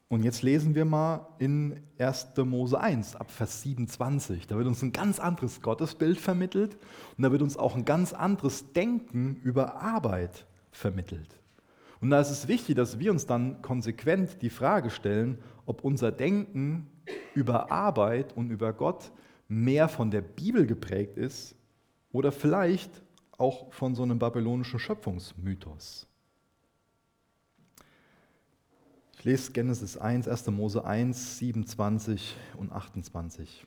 [0.09, 2.37] Und jetzt lesen wir mal in 1.
[2.45, 4.47] Mose 1 ab Vers 27.
[4.47, 6.77] Da wird uns ein ganz anderes Gottesbild vermittelt
[7.17, 11.39] und da wird uns auch ein ganz anderes Denken über Arbeit vermittelt.
[12.03, 16.13] Und da ist es wichtig, dass wir uns dann konsequent die Frage stellen, ob unser
[16.13, 16.87] Denken
[17.35, 19.11] über Arbeit und über Gott
[19.49, 21.55] mehr von der Bibel geprägt ist
[22.11, 23.03] oder vielleicht
[23.39, 26.07] auch von so einem babylonischen Schöpfungsmythos.
[29.19, 30.47] Ich lese Genesis 1, 1.
[30.49, 33.67] Mose 1, 27 und 28.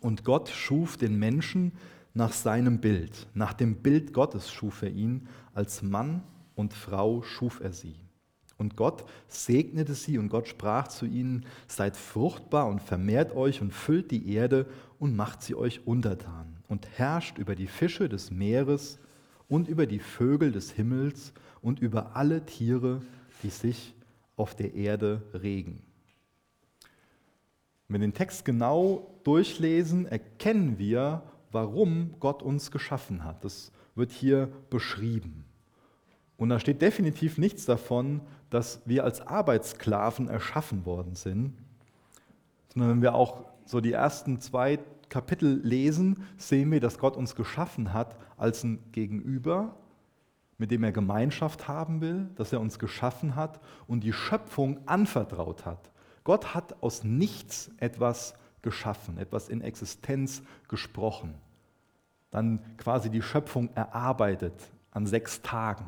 [0.00, 1.72] Und Gott schuf den Menschen
[2.12, 3.26] nach seinem Bild.
[3.32, 5.28] Nach dem Bild Gottes schuf er ihn.
[5.54, 6.22] Als Mann
[6.54, 7.96] und Frau schuf er sie.
[8.56, 13.72] Und Gott segnete sie und Gott sprach zu ihnen, seid fruchtbar und vermehrt euch und
[13.72, 14.66] füllt die Erde
[14.98, 18.98] und macht sie euch untertan und herrscht über die Fische des Meeres
[19.48, 23.02] und über die Vögel des Himmels und über alle Tiere,
[23.42, 23.94] die sich
[24.36, 25.82] auf der Erde regen.
[27.88, 33.44] Wenn wir den Text genau durchlesen, erkennen wir, warum Gott uns geschaffen hat.
[33.44, 35.44] Das wird hier beschrieben.
[36.36, 38.20] Und da steht definitiv nichts davon,
[38.50, 41.54] dass wir als Arbeitssklaven erschaffen worden sind,
[42.68, 47.36] sondern wenn wir auch so die ersten zwei Kapitel lesen, sehen wir, dass Gott uns
[47.36, 49.76] geschaffen hat als ein Gegenüber,
[50.58, 55.64] mit dem er Gemeinschaft haben will, dass er uns geschaffen hat und die Schöpfung anvertraut
[55.64, 55.90] hat.
[56.24, 61.34] Gott hat aus nichts etwas geschaffen, etwas in Existenz gesprochen,
[62.30, 64.54] dann quasi die Schöpfung erarbeitet
[64.90, 65.84] an sechs Tagen.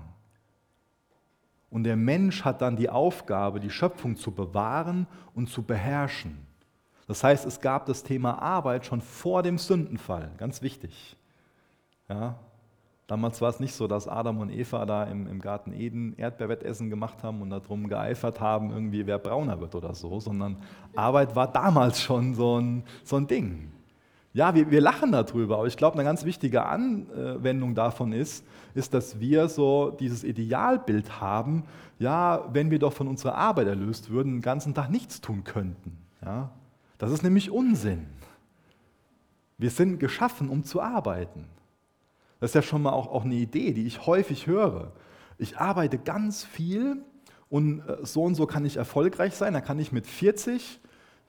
[1.70, 6.38] Und der Mensch hat dann die Aufgabe, die Schöpfung zu bewahren und zu beherrschen.
[7.06, 11.16] Das heißt, es gab das Thema Arbeit schon vor dem Sündenfall, ganz wichtig.
[12.08, 12.36] Ja,
[13.06, 16.90] Damals war es nicht so, dass Adam und Eva da im, im Garten Eden Erdbeerwettessen
[16.90, 20.56] gemacht haben und darum geeifert haben, irgendwie wer brauner wird oder so, sondern
[20.96, 23.70] Arbeit war damals schon so ein, so ein Ding.
[24.36, 28.44] Ja, wir, wir lachen darüber, aber ich glaube, eine ganz wichtige Anwendung davon ist,
[28.74, 31.64] ist, dass wir so dieses Idealbild haben,
[31.98, 35.96] ja, wenn wir doch von unserer Arbeit erlöst würden, den ganzen Tag nichts tun könnten.
[36.22, 36.50] Ja?
[36.98, 38.08] Das ist nämlich Unsinn.
[39.56, 41.46] Wir sind geschaffen, um zu arbeiten.
[42.38, 44.92] Das ist ja schon mal auch, auch eine Idee, die ich häufig höre.
[45.38, 46.98] Ich arbeite ganz viel
[47.48, 49.54] und äh, so und so kann ich erfolgreich sein.
[49.54, 50.78] Da kann ich mit 40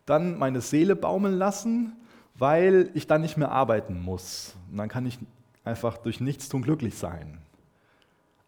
[0.06, 1.94] dann meine Seele baumeln lassen,
[2.38, 4.56] weil ich dann nicht mehr arbeiten muss.
[4.72, 5.18] Und dann kann ich
[5.64, 7.40] einfach durch Nichtstun glücklich sein.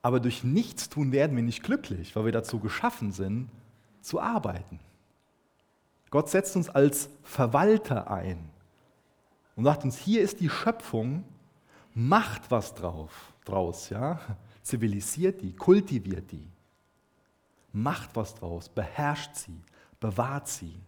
[0.01, 3.49] Aber durch Nichtstun werden wir nicht glücklich, weil wir dazu geschaffen sind,
[4.01, 4.79] zu arbeiten.
[6.09, 8.49] Gott setzt uns als Verwalter ein
[9.55, 11.23] und sagt uns, hier ist die Schöpfung
[11.93, 14.19] macht was drauf, draus, ja?
[14.61, 16.47] zivilisiert die, kultiviert die,
[17.73, 19.61] macht was draus, beherrscht sie,
[19.99, 20.79] bewahrt sie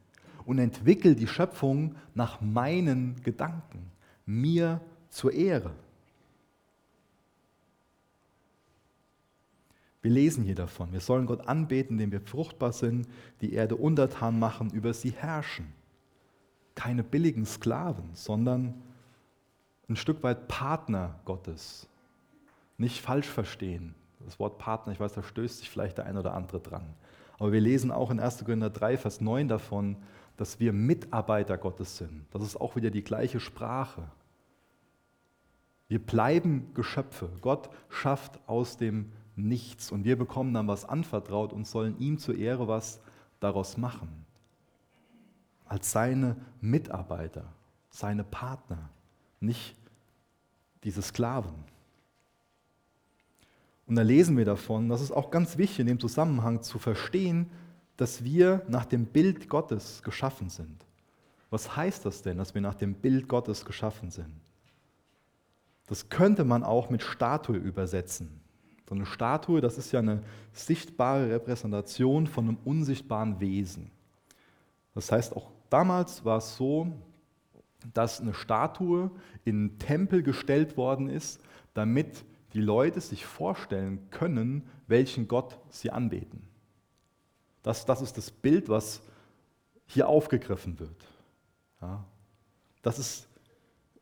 [0.46, 3.92] und entwickelt die Schöpfung nach meinen Gedanken,
[4.26, 5.72] mir zur Ehre.
[10.02, 13.08] Wir lesen hier davon, wir sollen Gott anbeten, indem wir fruchtbar sind,
[13.42, 15.72] die Erde untertan machen, über sie herrschen.
[16.74, 18.82] Keine billigen Sklaven, sondern
[19.88, 21.88] ein Stück weit Partner Gottes.
[22.78, 23.94] Nicht falsch verstehen.
[24.26, 26.86] Das Wort Partner, ich weiß, da stößt sich vielleicht der ein oder andere dran.
[27.38, 28.44] Aber wir lesen auch in 1.
[28.46, 29.98] Korinther 3, Vers 9 davon,
[30.38, 32.26] dass wir Mitarbeiter Gottes sind.
[32.32, 34.04] Das ist auch wieder die gleiche Sprache.
[35.88, 37.30] Wir bleiben Geschöpfe.
[37.42, 42.36] Gott schafft aus dem Nichts und wir bekommen dann was anvertraut und sollen ihm zur
[42.36, 43.02] Ehre was
[43.40, 44.26] daraus machen.
[45.66, 47.46] Als seine Mitarbeiter,
[47.90, 48.90] seine Partner,
[49.40, 49.76] nicht
[50.84, 51.54] diese Sklaven.
[53.88, 57.50] Und da lesen wir davon, das ist auch ganz wichtig in dem Zusammenhang zu verstehen,
[58.02, 60.86] dass wir nach dem Bild Gottes geschaffen sind.
[61.50, 64.42] Was heißt das denn, dass wir nach dem Bild Gottes geschaffen sind?
[65.92, 68.40] das könnte man auch mit Statue übersetzen.
[68.88, 73.92] So eine Statue, das ist ja eine sichtbare Repräsentation von einem unsichtbaren Wesen.
[74.96, 76.88] Das heißt, auch damals war es so,
[77.94, 79.12] dass eine Statue
[79.44, 81.42] in einen Tempel gestellt worden ist,
[81.74, 86.51] damit die Leute sich vorstellen können, welchen Gott sie anbeten.
[87.64, 89.02] Das, das ist das Bild, was
[89.86, 91.06] hier aufgegriffen wird.
[91.82, 92.04] Ja.
[92.82, 93.28] Das ist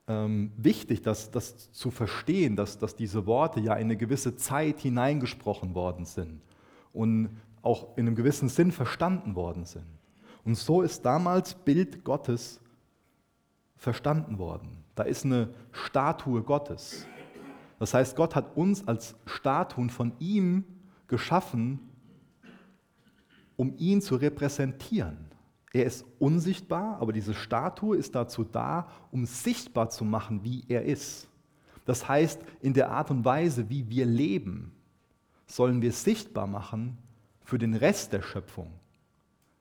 [0.08, 4.80] ähm, wichtig, das, das zu verstehen, dass, dass diese Worte ja in eine gewisse Zeit
[4.80, 6.41] hineingesprochen worden sind
[6.93, 9.86] und auch in einem gewissen Sinn verstanden worden sind.
[10.45, 12.62] Und so ist damals Bild Gottes
[13.76, 14.84] verstanden worden.
[14.95, 17.06] Da ist eine Statue Gottes.
[17.78, 20.63] Das heißt, Gott hat uns als Statuen von ihm
[21.08, 21.88] geschaffen,
[23.60, 25.17] um ihn zu repräsentieren.
[25.74, 30.86] Er ist unsichtbar, aber diese Statue ist dazu da, um sichtbar zu machen, wie er
[30.86, 31.28] ist.
[31.84, 34.72] Das heißt, in der Art und Weise, wie wir leben,
[35.45, 36.98] sollen wir sichtbar machen
[37.43, 38.72] für den Rest der Schöpfung,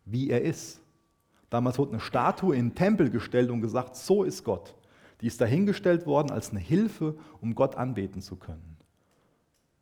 [0.05, 0.81] wie er ist.
[1.51, 4.77] Damals wurde eine Statue in den Tempel gestellt und gesagt, so ist Gott.
[5.23, 8.77] Die ist dahingestellt worden als eine Hilfe, um Gott anbeten zu können.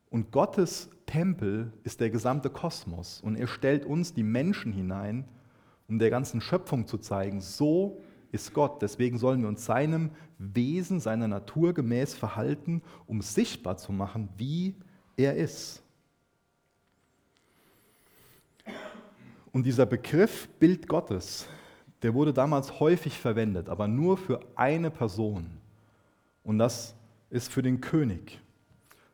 [0.08, 5.24] Und Gottes Tempel ist der gesamte Kosmos und er stellt uns die Menschen hinein,
[5.88, 8.82] um der ganzen Schöpfung zu zeigen, so ist Gott.
[8.82, 14.74] Deswegen sollen wir uns seinem Wesen, seiner Natur gemäß verhalten, um sichtbar zu machen, wie
[15.16, 15.82] er ist.
[19.52, 21.48] Und dieser Begriff Bild Gottes,
[22.02, 25.46] der wurde damals häufig verwendet, aber nur für eine Person.
[26.42, 26.94] Und das
[27.30, 28.38] ist für den König.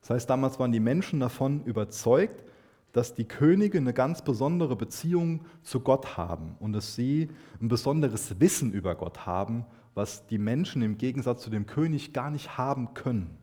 [0.03, 2.45] Das heißt, damals waren die Menschen davon überzeugt,
[2.93, 8.39] dass die Könige eine ganz besondere Beziehung zu Gott haben und dass sie ein besonderes
[8.39, 12.95] Wissen über Gott haben, was die Menschen im Gegensatz zu dem König gar nicht haben
[12.95, 13.39] können.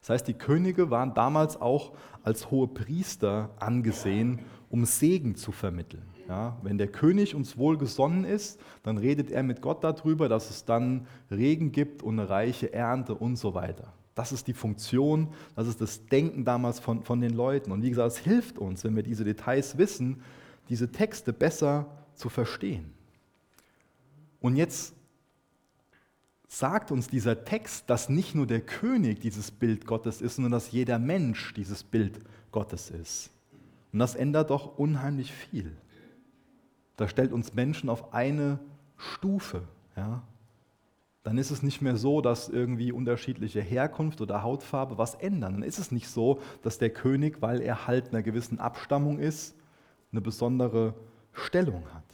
[0.00, 6.04] Das heißt, die Könige waren damals auch als hohe Priester angesehen, um Segen zu vermitteln.
[6.28, 10.64] Ja, wenn der König uns wohlgesonnen ist, dann redet er mit Gott darüber, dass es
[10.64, 13.92] dann Regen gibt und eine reiche Ernte und so weiter.
[14.20, 17.72] Das ist die Funktion, das ist das Denken damals von, von den Leuten.
[17.72, 20.22] Und wie gesagt, es hilft uns, wenn wir diese Details wissen,
[20.68, 22.92] diese Texte besser zu verstehen.
[24.42, 24.92] Und jetzt
[26.48, 30.70] sagt uns dieser Text, dass nicht nur der König dieses Bild Gottes ist, sondern dass
[30.70, 32.20] jeder Mensch dieses Bild
[32.52, 33.30] Gottes ist.
[33.90, 35.74] Und das ändert doch unheimlich viel.
[36.98, 38.58] Das stellt uns Menschen auf eine
[38.98, 39.62] Stufe.
[39.96, 40.22] Ja?
[41.22, 45.54] Dann ist es nicht mehr so, dass irgendwie unterschiedliche Herkunft oder Hautfarbe was ändern.
[45.54, 49.54] Dann ist es nicht so, dass der König, weil er halt einer gewissen Abstammung ist,
[50.12, 50.94] eine besondere
[51.32, 52.04] Stellung hat.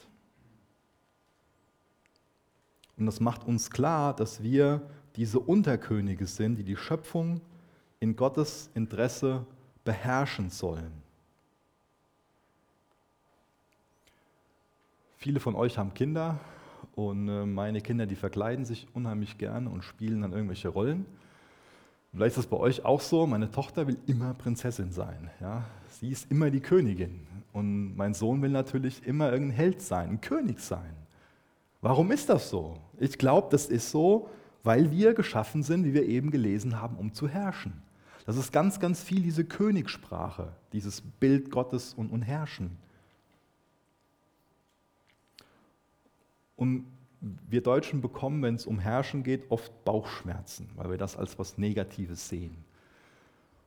[2.97, 4.81] Und das macht uns klar, dass wir
[5.15, 7.41] diese Unterkönige sind, die die Schöpfung
[7.99, 9.45] in Gottes Interesse
[9.83, 10.91] beherrschen sollen.
[15.15, 16.39] Viele von euch haben Kinder,
[16.97, 21.05] und äh, meine Kinder, die verkleiden sich unheimlich gerne und spielen dann irgendwelche Rollen.
[22.11, 25.29] Vielleicht ist das bei euch auch so, meine Tochter will immer Prinzessin sein.
[25.39, 25.63] Ja?
[25.89, 27.27] Sie ist immer die Königin.
[27.53, 30.95] Und mein Sohn will natürlich immer irgendein Held sein, ein König sein.
[31.81, 32.79] Warum ist das so?
[32.97, 34.31] Ich glaube, das ist so,
[34.63, 37.73] weil wir geschaffen sind, wie wir eben gelesen haben, um zu herrschen.
[38.25, 42.71] Das ist ganz, ganz viel diese Königssprache, dieses Bild Gottes und, und Herrschen.
[46.57, 46.85] Und
[47.19, 51.57] wir Deutschen bekommen, wenn es um Herrschen geht, oft Bauchschmerzen, weil wir das als was
[51.57, 52.57] Negatives sehen.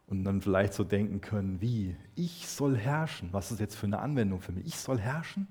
[0.06, 4.00] Und dann vielleicht so denken können, wie, ich soll herrschen, was ist jetzt für eine
[4.00, 4.66] Anwendung für mich?
[4.66, 5.46] Ich soll herrschen?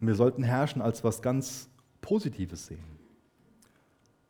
[0.00, 1.68] Und wir sollten herrschen als was ganz
[2.00, 2.84] Positives sehen.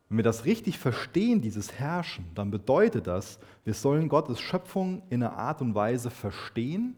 [0.09, 5.23] Wenn wir das richtig verstehen, dieses Herrschen, dann bedeutet das, wir sollen Gottes Schöpfung in
[5.23, 6.97] einer Art und Weise verstehen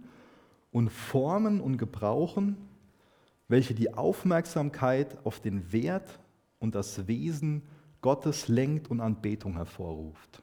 [0.73, 2.57] und formen und gebrauchen,
[3.49, 6.19] welche die Aufmerksamkeit auf den Wert
[6.59, 7.63] und das Wesen
[8.01, 10.43] Gottes lenkt und Anbetung hervorruft.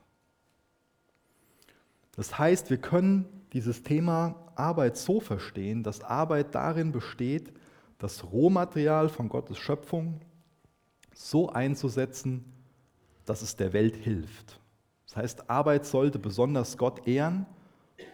[2.16, 7.54] Das heißt, wir können dieses Thema Arbeit so verstehen, dass Arbeit darin besteht,
[7.98, 10.22] das Rohmaterial von Gottes Schöpfung
[11.14, 12.46] so einzusetzen,
[13.26, 14.60] dass es der Welt hilft.
[15.08, 17.46] Das heißt, Arbeit sollte besonders Gott ehren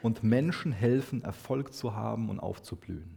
[0.02, 3.17] und Menschen helfen, Erfolg zu haben und aufzublühen.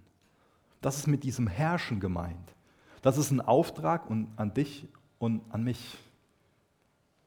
[0.80, 2.54] Das ist mit diesem Herrschen gemeint.
[3.02, 4.88] Das ist ein Auftrag an dich
[5.18, 5.98] und an mich.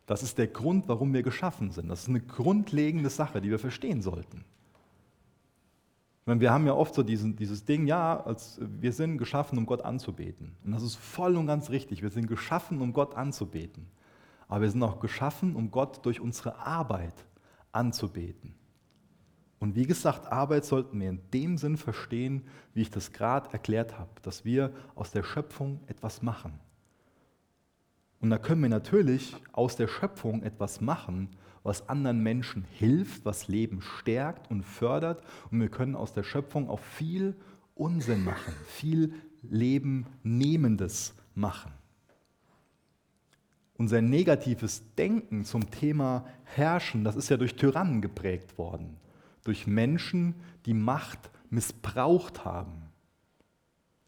[0.05, 1.87] Das ist der Grund, warum wir geschaffen sind.
[1.87, 4.43] Das ist eine grundlegende Sache, die wir verstehen sollten.
[6.25, 9.65] Meine, wir haben ja oft so diesen, dieses Ding, ja, als, wir sind geschaffen, um
[9.65, 10.55] Gott anzubeten.
[10.63, 12.01] Und das ist voll und ganz richtig.
[12.01, 13.87] Wir sind geschaffen, um Gott anzubeten.
[14.47, 17.13] aber wir sind auch geschaffen, um Gott durch unsere Arbeit
[17.71, 18.55] anzubeten.
[19.63, 22.41] Und wie gesagt, Arbeit sollten wir in dem Sinn verstehen,
[22.73, 26.59] wie ich das gerade erklärt habe, dass wir aus der Schöpfung etwas machen.
[28.19, 31.29] Und da können wir natürlich aus der Schöpfung etwas machen,
[31.63, 35.23] was anderen Menschen hilft, was Leben stärkt und fördert.
[35.49, 37.33] Und wir können aus der Schöpfung auch viel
[37.73, 41.71] Unsinn machen, viel Leben Nehmendes machen.
[43.77, 48.97] Unser negatives Denken zum Thema Herrschen, das ist ja durch Tyrannen geprägt worden,
[49.43, 52.89] durch Menschen, die Macht missbraucht haben,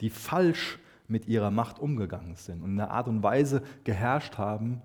[0.01, 4.81] die falsch mit ihrer Macht umgegangen sind und in einer Art und Weise geherrscht haben,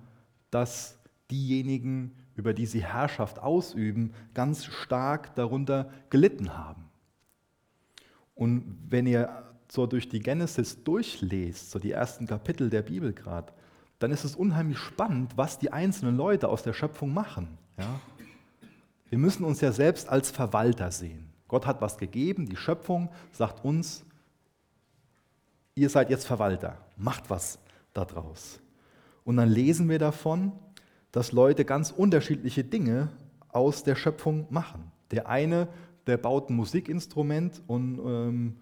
[0.50, 0.98] dass
[1.30, 6.84] diejenigen, über die sie Herrschaft ausüben, ganz stark darunter gelitten haben.
[8.34, 13.52] Und wenn ihr so durch die Genesis durchlest, so die ersten Kapitel der Bibel gerade,
[13.98, 17.58] dann ist es unheimlich spannend, was die einzelnen Leute aus der Schöpfung machen.
[17.78, 18.00] Ja?
[19.10, 21.28] Wir müssen uns ja selbst als Verwalter sehen.
[21.48, 24.04] Gott hat was gegeben, die Schöpfung sagt uns,
[25.74, 27.58] ihr seid jetzt Verwalter, macht was
[27.92, 28.60] daraus.
[29.24, 30.52] Und dann lesen wir davon,
[31.12, 33.08] dass Leute ganz unterschiedliche Dinge
[33.48, 34.90] aus der Schöpfung machen.
[35.10, 35.68] Der eine,
[36.06, 38.56] der baut ein Musikinstrument und ähm,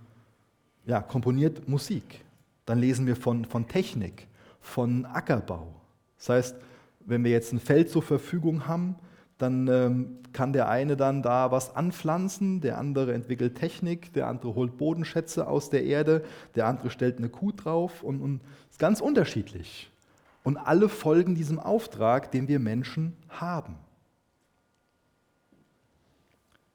[0.87, 2.25] ja, komponiert Musik.
[2.65, 4.27] Dann lesen wir von, von Technik
[4.61, 5.75] von Ackerbau.
[6.19, 6.57] Das heißt,
[7.01, 8.97] wenn wir jetzt ein Feld zur Verfügung haben,
[9.39, 14.55] dann ähm, kann der eine dann da was anpflanzen, der andere entwickelt Technik, der andere
[14.57, 16.25] holt Bodenschätze aus der Erde,
[16.57, 19.91] der andere stellt eine Kuh drauf und, und ist ganz unterschiedlich.
[20.43, 23.77] Und alle folgen diesem Auftrag, den wir Menschen haben.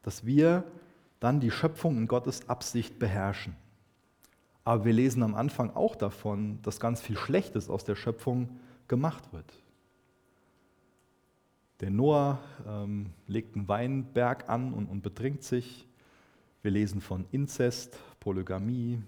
[0.04, 0.63] Dass wir
[1.19, 3.56] dann die Schöpfung in Gottes Absicht beherrschen.
[4.63, 9.34] Aber wir lesen am Anfang auch davon, dass ganz viel Schlechtes aus der Schöpfung gemacht
[9.34, 9.62] wird.
[11.79, 15.88] Der Noah ähm, legt einen Weinberg an und, und betrinkt sich.
[16.62, 19.01] Wir lesen von Inzest, Polygamie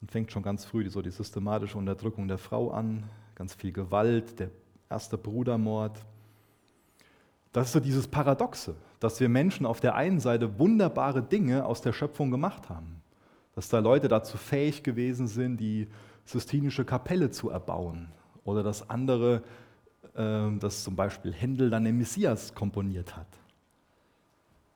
[0.00, 4.38] und fängt schon ganz früh so die systematische Unterdrückung der Frau an, ganz viel Gewalt,
[4.38, 4.50] der
[4.88, 5.98] erste Brudermord.
[7.52, 11.80] Das ist so dieses Paradoxe, dass wir Menschen auf der einen Seite wunderbare Dinge aus
[11.80, 13.02] der Schöpfung gemacht haben
[13.56, 15.88] dass da Leute dazu fähig gewesen sind, die
[16.26, 18.12] Sistinische Kapelle zu erbauen
[18.44, 19.42] oder dass andere,
[20.16, 23.28] dass zum Beispiel Händel dann den Messias komponiert hat,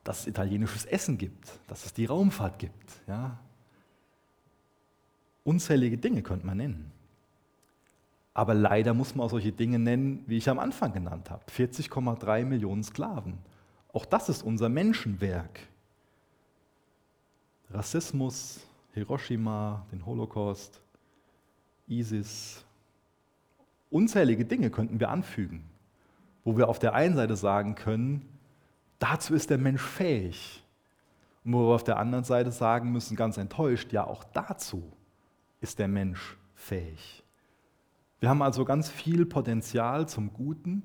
[0.05, 3.03] dass es italienisches Essen gibt, dass es die Raumfahrt gibt.
[3.07, 3.39] Ja?
[5.43, 6.93] Unzählige Dinge könnte man nennen.
[8.35, 11.45] Aber leider muss man auch solche Dinge nennen, wie ich am Anfang genannt habe.
[11.47, 13.39] 40,3 Millionen Sklaven.
[13.93, 15.61] Auch das ist unser Menschenwerk.
[17.71, 18.61] Rassismus,
[18.93, 20.81] Hiroshima, den Holocaust,
[21.89, 22.65] ISIS.
[23.91, 25.65] Unzählige Dinge könnten wir anfügen,
[26.45, 28.27] wo wir auf der einen Seite sagen können,
[28.99, 30.65] dazu ist der Mensch fähig.
[31.45, 34.83] Und wo wir auf der anderen Seite sagen müssen, ganz enttäuscht, ja, auch dazu
[35.61, 37.25] ist der Mensch fähig.
[38.21, 40.83] Wir haben also ganz viel Potenzial zum Guten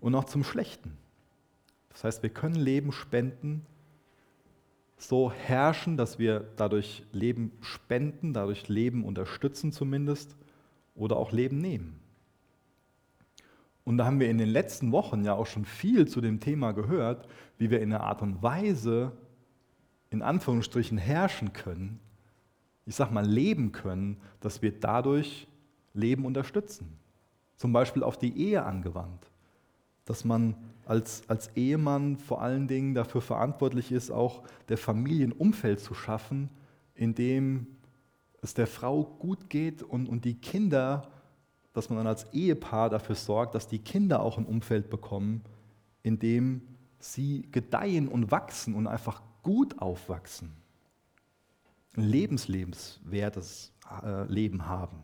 [0.00, 0.98] und auch zum Schlechten.
[1.90, 3.64] Das heißt, wir können Leben spenden
[4.96, 10.36] so herrschen, dass wir dadurch Leben spenden, dadurch Leben unterstützen zumindest
[10.94, 12.01] oder auch Leben nehmen.
[13.84, 16.72] Und da haben wir in den letzten Wochen ja auch schon viel zu dem Thema
[16.72, 19.12] gehört, wie wir in einer Art und Weise
[20.10, 21.98] in Anführungsstrichen herrschen können,
[22.84, 25.48] ich sag mal leben können, dass wir dadurch
[25.94, 26.98] Leben unterstützen.
[27.56, 29.32] Zum Beispiel auf die Ehe angewandt
[30.04, 35.94] dass man als, als Ehemann vor allen Dingen dafür verantwortlich ist, auch der Familienumfeld zu
[35.94, 36.48] schaffen,
[36.94, 37.66] in dem
[38.40, 41.08] es der Frau gut geht und, und die Kinder,
[41.72, 45.42] dass man dann als Ehepaar dafür sorgt, dass die Kinder auch ein Umfeld bekommen,
[46.02, 46.62] in dem
[46.98, 50.52] sie gedeihen und wachsen und einfach gut aufwachsen.
[51.96, 53.72] Ein lebenslebenswertes
[54.02, 55.02] äh, Leben haben.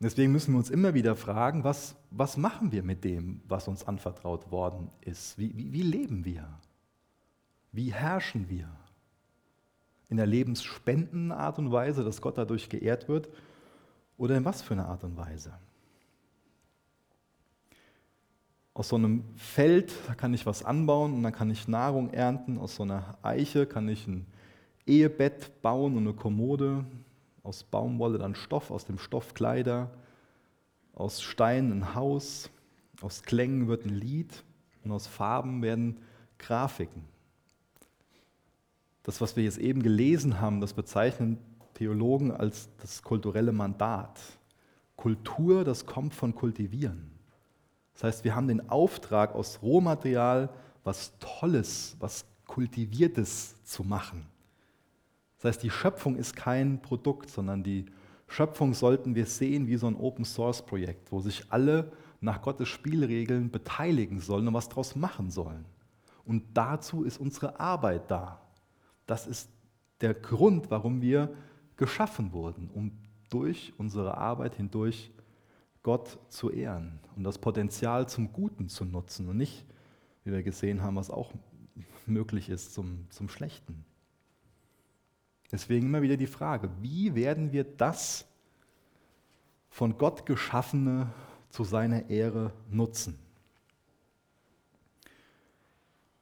[0.00, 3.86] Deswegen müssen wir uns immer wieder fragen, was, was machen wir mit dem, was uns
[3.86, 5.38] anvertraut worden ist?
[5.38, 6.48] Wie, wie, wie leben wir?
[7.72, 8.68] Wie herrschen wir?
[10.08, 13.28] In der lebensspendenden Art und Weise, dass Gott dadurch geehrt wird?
[14.18, 15.54] Oder in was für einer Art und Weise?
[18.74, 22.58] Aus so einem Feld kann ich was anbauen und dann kann ich Nahrung ernten.
[22.58, 24.26] Aus so einer Eiche kann ich ein
[24.86, 26.84] Ehebett bauen und eine Kommode
[27.42, 29.90] aus Baumwolle dann Stoff, aus dem Stoff Kleider,
[30.94, 32.50] aus Stein ein Haus,
[33.00, 34.44] aus Klängen wird ein Lied
[34.84, 35.98] und aus Farben werden
[36.38, 37.04] Grafiken.
[39.02, 41.38] Das, was wir jetzt eben gelesen haben, das bezeichnen
[41.78, 44.18] Theologen als das kulturelle Mandat.
[44.96, 47.12] Kultur, das kommt von Kultivieren.
[47.94, 50.50] Das heißt, wir haben den Auftrag, aus Rohmaterial
[50.82, 54.26] was Tolles, was Kultiviertes zu machen.
[55.36, 57.86] Das heißt, die Schöpfung ist kein Produkt, sondern die
[58.26, 64.18] Schöpfung sollten wir sehen wie so ein Open-Source-Projekt, wo sich alle nach Gottes Spielregeln beteiligen
[64.18, 65.64] sollen und was daraus machen sollen.
[66.24, 68.40] Und dazu ist unsere Arbeit da.
[69.06, 69.48] Das ist
[70.00, 71.32] der Grund, warum wir
[71.78, 72.92] geschaffen wurden, um
[73.30, 75.10] durch unsere Arbeit hindurch
[75.82, 79.64] Gott zu ehren und das Potenzial zum Guten zu nutzen und nicht,
[80.24, 81.32] wie wir gesehen haben, was auch
[82.04, 83.84] möglich ist, zum, zum Schlechten.
[85.50, 88.26] Deswegen immer wieder die Frage, wie werden wir das
[89.70, 91.10] von Gott geschaffene
[91.48, 93.18] zu seiner Ehre nutzen?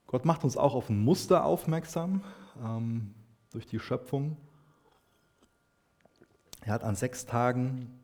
[0.07, 2.23] Gott macht uns auch auf ein Muster aufmerksam
[2.63, 3.15] ähm,
[3.51, 4.37] durch die Schöpfung.
[6.67, 7.99] Er hat an sechs Tagen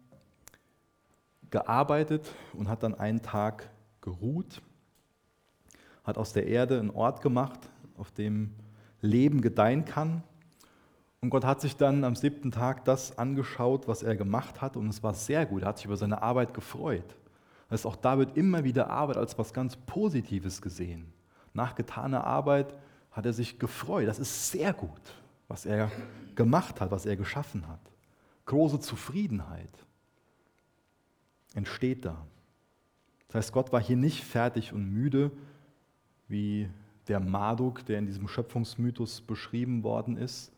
[1.50, 3.68] gearbeitet und hat dann einen Tag
[4.00, 4.62] geruht,
[6.04, 7.60] hat aus der Erde einen Ort gemacht,
[7.98, 8.54] auf dem
[9.02, 10.22] Leben gedeihen kann
[11.22, 14.88] und Gott hat sich dann am siebten Tag das angeschaut, was er gemacht hat, und
[14.88, 15.62] es war sehr gut.
[15.62, 17.16] Er hat sich über seine Arbeit gefreut.
[17.70, 21.12] Ist auch da wird immer wieder Arbeit als was ganz Positives gesehen.
[21.54, 22.74] Nach getaner Arbeit
[23.12, 24.08] hat er sich gefreut.
[24.08, 25.00] Das ist sehr gut,
[25.46, 25.90] was er
[26.34, 27.91] gemacht hat, was er geschaffen hat.
[28.52, 29.70] Große Zufriedenheit
[31.54, 32.26] entsteht da.
[33.28, 35.30] Das heißt, Gott war hier nicht fertig und müde,
[36.28, 36.68] wie
[37.08, 40.52] der Marduk, der in diesem Schöpfungsmythos beschrieben worden ist,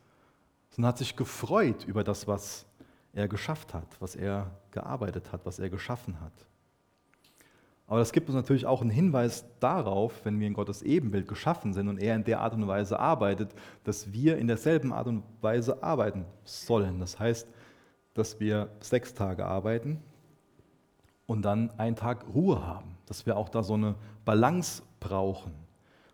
[0.70, 2.66] sondern hat sich gefreut über das, was
[3.12, 6.32] er geschafft hat, was er gearbeitet hat, was er geschaffen hat.
[7.86, 11.72] Aber das gibt uns natürlich auch einen Hinweis darauf, wenn wir in Gottes Ebenbild geschaffen
[11.72, 15.22] sind und er in der Art und Weise arbeitet, dass wir in derselben Art und
[15.42, 16.99] Weise arbeiten sollen.
[16.99, 17.47] Das heißt,
[18.14, 20.00] dass wir sechs Tage arbeiten
[21.26, 25.52] und dann einen Tag Ruhe haben, dass wir auch da so eine Balance brauchen.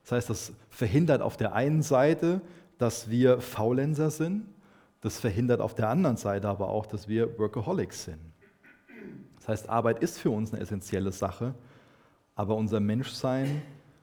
[0.03, 2.41] Das heißt, das verhindert auf der einen Seite,
[2.79, 4.47] dass wir Faulenzer sind.
[5.03, 8.19] Das verhindert auf der anderen Seite aber auch, dass wir Workaholics sind.
[9.37, 11.55] Das heißt, Arbeit ist für uns eine essentielle Sache,
[12.35, 13.63] aber unser Menschsein,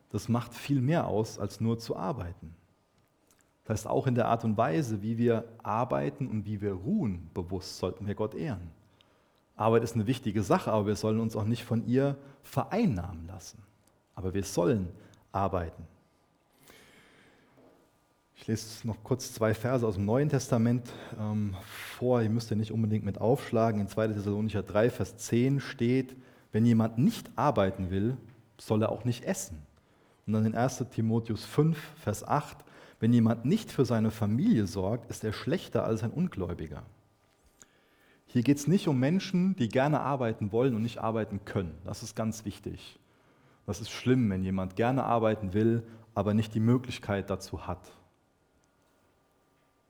[0.10, 2.56] das macht viel mehr aus, als nur zu arbeiten.
[3.68, 7.30] Das heißt, auch in der Art und Weise, wie wir arbeiten und wie wir ruhen,
[7.34, 8.72] bewusst sollten wir Gott ehren.
[9.58, 13.62] Arbeit ist eine wichtige Sache, aber wir sollen uns auch nicht von ihr vereinnahmen lassen.
[14.16, 14.88] Aber wir sollen
[15.34, 15.84] arbeiten.
[18.38, 20.88] Ich lese noch kurz zwei Verse aus dem Neuen Testament
[21.20, 21.54] ähm,
[21.98, 22.22] vor.
[22.22, 23.82] Ihr müsst ja nicht unbedingt mit aufschlagen.
[23.82, 24.10] In 2.
[24.10, 26.16] Thessalonicher 3, Vers 10 steht,
[26.54, 28.16] wenn jemand nicht arbeiten will,
[28.58, 29.62] soll er auch nicht essen.
[30.26, 30.86] Und dann in 1.
[30.92, 32.58] Timotheus 5, Vers 8,
[33.00, 36.84] wenn jemand nicht für seine Familie sorgt, ist er schlechter als ein Ungläubiger.
[38.26, 41.78] Hier geht es nicht um Menschen, die gerne arbeiten wollen und nicht arbeiten können.
[41.86, 43.00] Das ist ganz wichtig.
[43.66, 45.84] Das ist schlimm, wenn jemand gerne arbeiten will,
[46.14, 47.92] aber nicht die Möglichkeit dazu hat.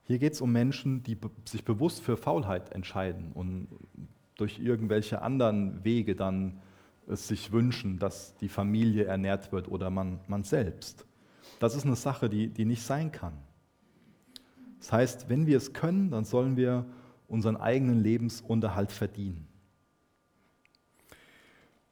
[0.04, 3.68] Hier geht es um Menschen, die sich bewusst für Faulheit entscheiden und
[4.36, 6.62] durch irgendwelche anderen Wege dann
[7.08, 11.06] es sich wünschen, dass die Familie ernährt wird oder man, man selbst.
[11.60, 13.34] Das ist eine Sache, die, die nicht sein kann.
[14.80, 16.86] Das heißt, wenn wir es können, dann sollen wir
[17.28, 19.48] unseren eigenen Lebensunterhalt verdienen.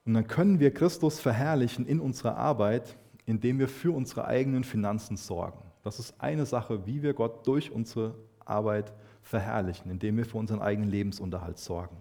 [0.05, 2.95] Und dann können wir Christus verherrlichen in unserer Arbeit,
[3.25, 5.59] indem wir für unsere eigenen Finanzen sorgen.
[5.83, 8.93] Das ist eine Sache, wie wir Gott durch unsere Arbeit
[9.23, 11.97] verherrlichen, indem wir für unseren eigenen Lebensunterhalt sorgen.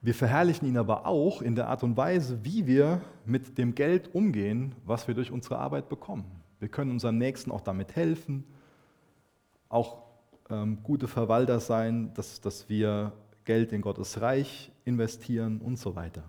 [0.00, 4.14] Wir verherrlichen ihn aber auch in der Art und Weise, wie wir mit dem Geld
[4.14, 6.24] umgehen, was wir durch unsere Arbeit bekommen.
[6.60, 8.44] Wir können unserem Nächsten auch damit helfen,
[9.68, 10.02] auch
[10.50, 13.12] ähm, gute Verwalter sein, dass, dass wir
[13.44, 16.22] Geld in Gottes Reich investieren und so weiter.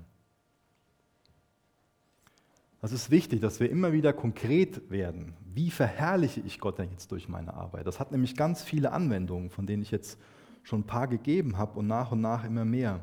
[2.81, 5.33] Das ist wichtig, dass wir immer wieder konkret werden.
[5.53, 7.85] Wie verherrliche ich Gott denn jetzt durch meine Arbeit?
[7.85, 10.17] Das hat nämlich ganz viele Anwendungen, von denen ich jetzt
[10.63, 13.01] schon ein paar gegeben habe und nach und nach immer mehr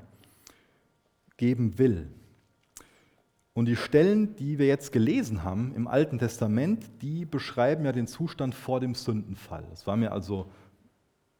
[1.36, 2.08] geben will.
[3.56, 8.06] Und die Stellen, die wir jetzt gelesen haben im Alten Testament, die beschreiben ja den
[8.06, 9.64] Zustand vor dem Sündenfall.
[9.72, 10.50] Es war mir also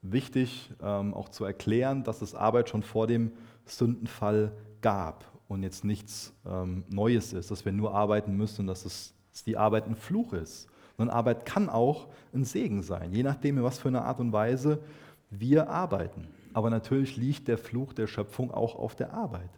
[0.01, 3.33] wichtig, ähm, auch zu erklären, dass es Arbeit schon vor dem
[3.67, 8.85] Sündenfall gab und jetzt nichts ähm, Neues ist, dass wir nur arbeiten müssen und dass,
[8.85, 10.69] es, dass die Arbeit ein Fluch ist.
[10.97, 14.33] Sondern Arbeit kann auch ein Segen sein, je nachdem, in was für eine Art und
[14.33, 14.81] Weise
[15.29, 16.29] wir arbeiten.
[16.55, 19.51] Aber natürlich liegt der Fluch der Schöpfung auch auf der Arbeit.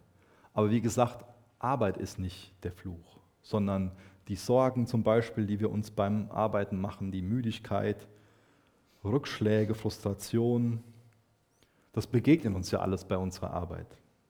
[0.59, 1.23] Aber wie gesagt,
[1.57, 3.93] Arbeit ist nicht der Fluch, sondern
[4.27, 8.09] die Sorgen zum Beispiel, die wir uns beim Arbeiten machen, die Müdigkeit,
[9.05, 10.83] Rückschläge, Frustration,
[11.93, 13.87] Das begegnet uns ja alles bei unserer Arbeit.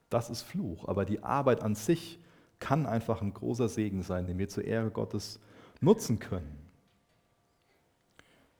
[0.08, 2.20] Das ist Fluch, aber die Arbeit an sich
[2.60, 5.40] kann einfach ein großer Segen sein, den wir zur Ehre Gottes
[5.80, 6.56] nutzen können.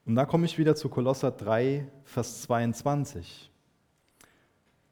[0.06, 3.49] Und da komme ich wieder zu Kolosser 3, Vers 22.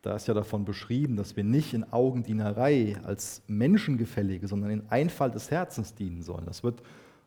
[0.08, 5.30] Da ist ja davon beschrieben, dass wir nicht in Augendienerei als Menschengefällige, sondern in Einfall
[5.30, 6.46] des Herzens dienen sollen.
[6.46, 6.82] Das wird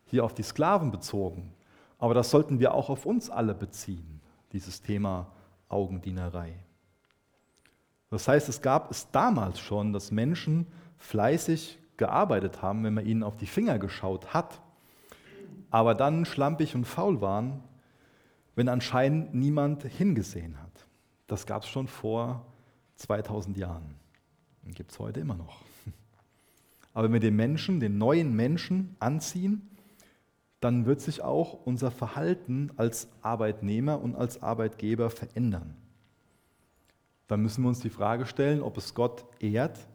[0.06, 1.52] hier auf die Sklaven bezogen.
[2.00, 4.20] Aber das sollten wir auch auf uns alle beziehen,
[4.52, 5.30] dieses Thema
[5.68, 6.54] Augendienerei.
[8.10, 10.66] Das heißt, es gab es damals schon, dass Menschen
[10.98, 14.60] fleißig gearbeitet haben, wenn man ihnen auf die Finger geschaut hat,
[15.70, 17.62] aber dann schlampig und faul waren,
[18.56, 20.88] wenn anscheinend niemand hingesehen hat.
[21.28, 22.44] Das gab es schon vor
[23.02, 23.94] 2000 Jahren
[24.64, 25.60] und gibt es heute immer noch.
[26.94, 29.68] Aber wenn wir den Menschen, den neuen Menschen anziehen,
[30.60, 35.76] dann wird sich auch unser Verhalten als Arbeitnehmer und als Arbeitgeber verändern.
[37.26, 39.88] Dann müssen wir uns die Frage stellen, ob es Gott ehrt,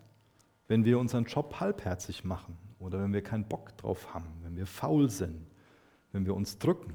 [0.68, 4.68] wenn wir unseren Job halbherzig machen oder wenn wir keinen Bock drauf haben, wenn wir
[4.68, 5.48] faul sind,
[6.12, 6.94] wenn wir uns drücken.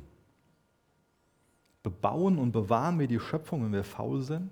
[1.83, 4.51] Bebauen und bewahren wir die Schöpfung, wenn wir faul sind?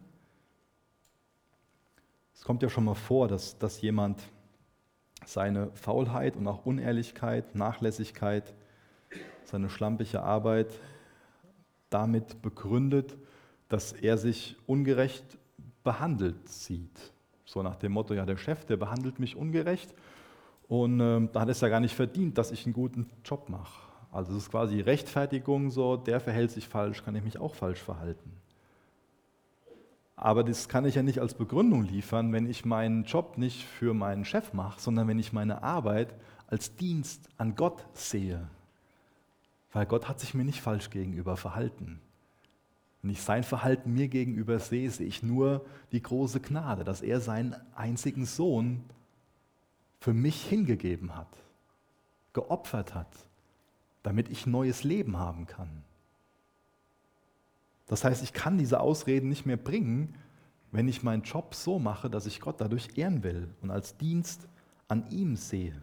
[2.40, 4.22] Es kommt ja schon mal vor, dass, dass jemand
[5.26, 8.54] seine Faulheit und auch Unehrlichkeit, Nachlässigkeit,
[9.44, 10.72] seine schlampige Arbeit
[11.90, 13.14] damit begründet,
[13.68, 15.22] dass er sich ungerecht
[15.84, 17.12] behandelt sieht.
[17.44, 19.94] So nach dem Motto, ja, der Chef, der behandelt mich ungerecht
[20.66, 23.82] und äh, da hat es ja gar nicht verdient, dass ich einen guten Job mache.
[24.10, 27.82] Also es ist quasi Rechtfertigung so, der verhält sich falsch, kann ich mich auch falsch
[27.82, 28.39] verhalten.
[30.22, 33.94] Aber das kann ich ja nicht als Begründung liefern, wenn ich meinen Job nicht für
[33.94, 36.14] meinen Chef mache, sondern wenn ich meine Arbeit
[36.46, 38.46] als Dienst an Gott sehe.
[39.72, 42.02] Weil Gott hat sich mir nicht falsch gegenüber verhalten.
[43.00, 47.22] Wenn ich sein Verhalten mir gegenüber sehe, sehe ich nur die große Gnade, dass er
[47.22, 48.84] seinen einzigen Sohn
[50.00, 51.34] für mich hingegeben hat,
[52.34, 53.26] geopfert hat,
[54.02, 55.82] damit ich neues Leben haben kann.
[57.90, 60.14] Das heißt, ich kann diese Ausreden nicht mehr bringen,
[60.70, 64.46] wenn ich meinen Job so mache, dass ich Gott dadurch ehren will und als Dienst
[64.86, 65.74] an ihm sehe.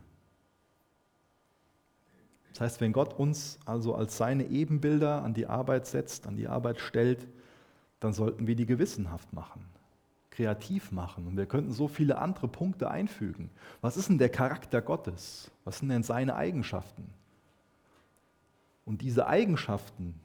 [2.54, 6.48] Das heißt, wenn Gott uns also als seine Ebenbilder an die Arbeit setzt, an die
[6.48, 7.28] Arbeit stellt,
[8.00, 9.66] dann sollten wir die gewissenhaft machen,
[10.30, 11.28] kreativ machen.
[11.28, 13.50] Und wir könnten so viele andere Punkte einfügen.
[13.82, 15.52] Was ist denn der Charakter Gottes?
[15.66, 17.10] Was sind denn seine Eigenschaften?
[18.86, 20.18] Und diese Eigenschaften,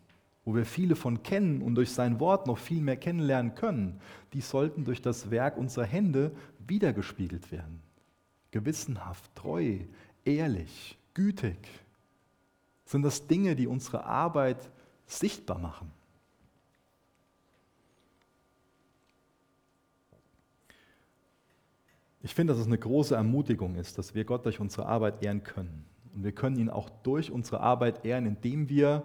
[0.45, 4.01] wo wir viele von kennen und durch sein Wort noch viel mehr kennenlernen können,
[4.32, 6.32] die sollten durch das Werk unserer Hände
[6.66, 7.80] wiedergespiegelt werden.
[8.51, 9.78] Gewissenhaft, treu,
[10.24, 11.57] ehrlich, gütig,
[12.84, 14.70] sind das Dinge, die unsere Arbeit
[15.07, 15.90] sichtbar machen.
[22.24, 25.43] Ich finde, dass es eine große Ermutigung ist, dass wir Gott durch unsere Arbeit ehren
[25.43, 25.84] können.
[26.14, 29.03] Und wir können ihn auch durch unsere Arbeit ehren, indem wir,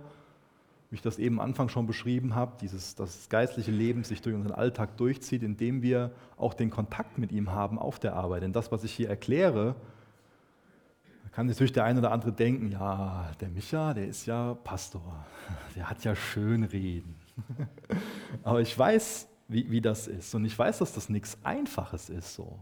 [0.90, 4.36] wie ich das eben am Anfang schon beschrieben habe, dieses, das geistliche Leben sich durch
[4.36, 8.44] unseren Alltag durchzieht, indem wir auch den Kontakt mit ihm haben auf der Arbeit.
[8.44, 9.76] Denn das, was ich hier erkläre,
[11.38, 15.24] kann natürlich der eine oder andere denken, ja, der Micha, der ist ja Pastor,
[15.76, 17.14] der hat ja schön reden.
[18.44, 22.34] Aber ich weiß, wie, wie das ist und ich weiß, dass das nichts Einfaches ist
[22.34, 22.58] so.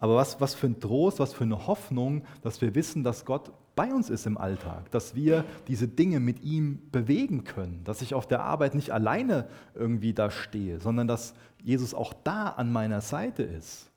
[0.00, 3.52] Aber was, was für ein Trost, was für eine Hoffnung, dass wir wissen, dass Gott
[3.80, 8.12] bei uns ist im Alltag, dass wir diese Dinge mit ihm bewegen können, dass ich
[8.12, 13.00] auf der Arbeit nicht alleine irgendwie da stehe, sondern dass Jesus auch da an meiner
[13.00, 13.90] Seite ist,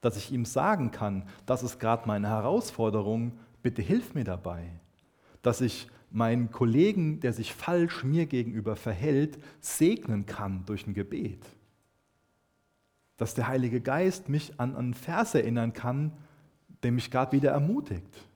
[0.00, 4.64] dass ich ihm sagen kann, das ist gerade meine Herausforderung, bitte hilf mir dabei,
[5.42, 11.46] dass ich meinen Kollegen, der sich falsch mir gegenüber verhält, segnen kann durch ein Gebet.
[13.16, 16.14] Dass der Heilige Geist mich an einen Vers erinnern kann,
[16.82, 18.26] der mich gerade wieder ermutigt.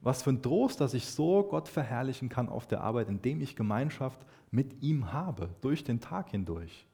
[0.00, 3.56] Was für ein Trost, dass ich so Gott verherrlichen kann auf der Arbeit, indem ich
[3.56, 4.18] Gemeinschaft
[4.50, 6.86] mit ihm habe, durch den Tag hindurch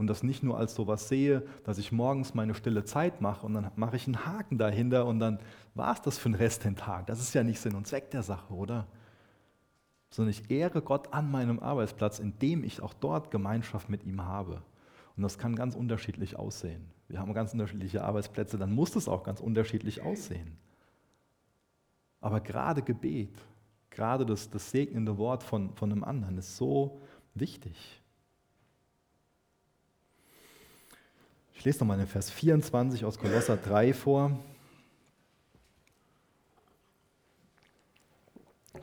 [0.00, 3.52] und das nicht nur als sowas sehe, dass ich morgens meine stille Zeit mache und
[3.52, 5.38] dann mache ich einen Haken dahinter und dann
[5.74, 7.06] war es das für den Rest den Tag.
[7.06, 8.86] Das ist ja nicht Sinn und Zweck der Sache, oder?
[10.08, 14.62] Sondern ich ehre Gott an meinem Arbeitsplatz, indem ich auch dort Gemeinschaft mit ihm habe.
[15.18, 16.86] Und das kann ganz unterschiedlich aussehen.
[17.08, 20.56] Wir haben ganz unterschiedliche Arbeitsplätze, dann muss das auch ganz unterschiedlich aussehen.
[22.20, 23.34] Aber gerade Gebet,
[23.90, 27.00] gerade das, das segnende Wort von, von einem anderen ist so
[27.34, 28.00] wichtig.
[31.54, 34.38] Ich lese nochmal den Vers 24 aus Kolosser 3 vor.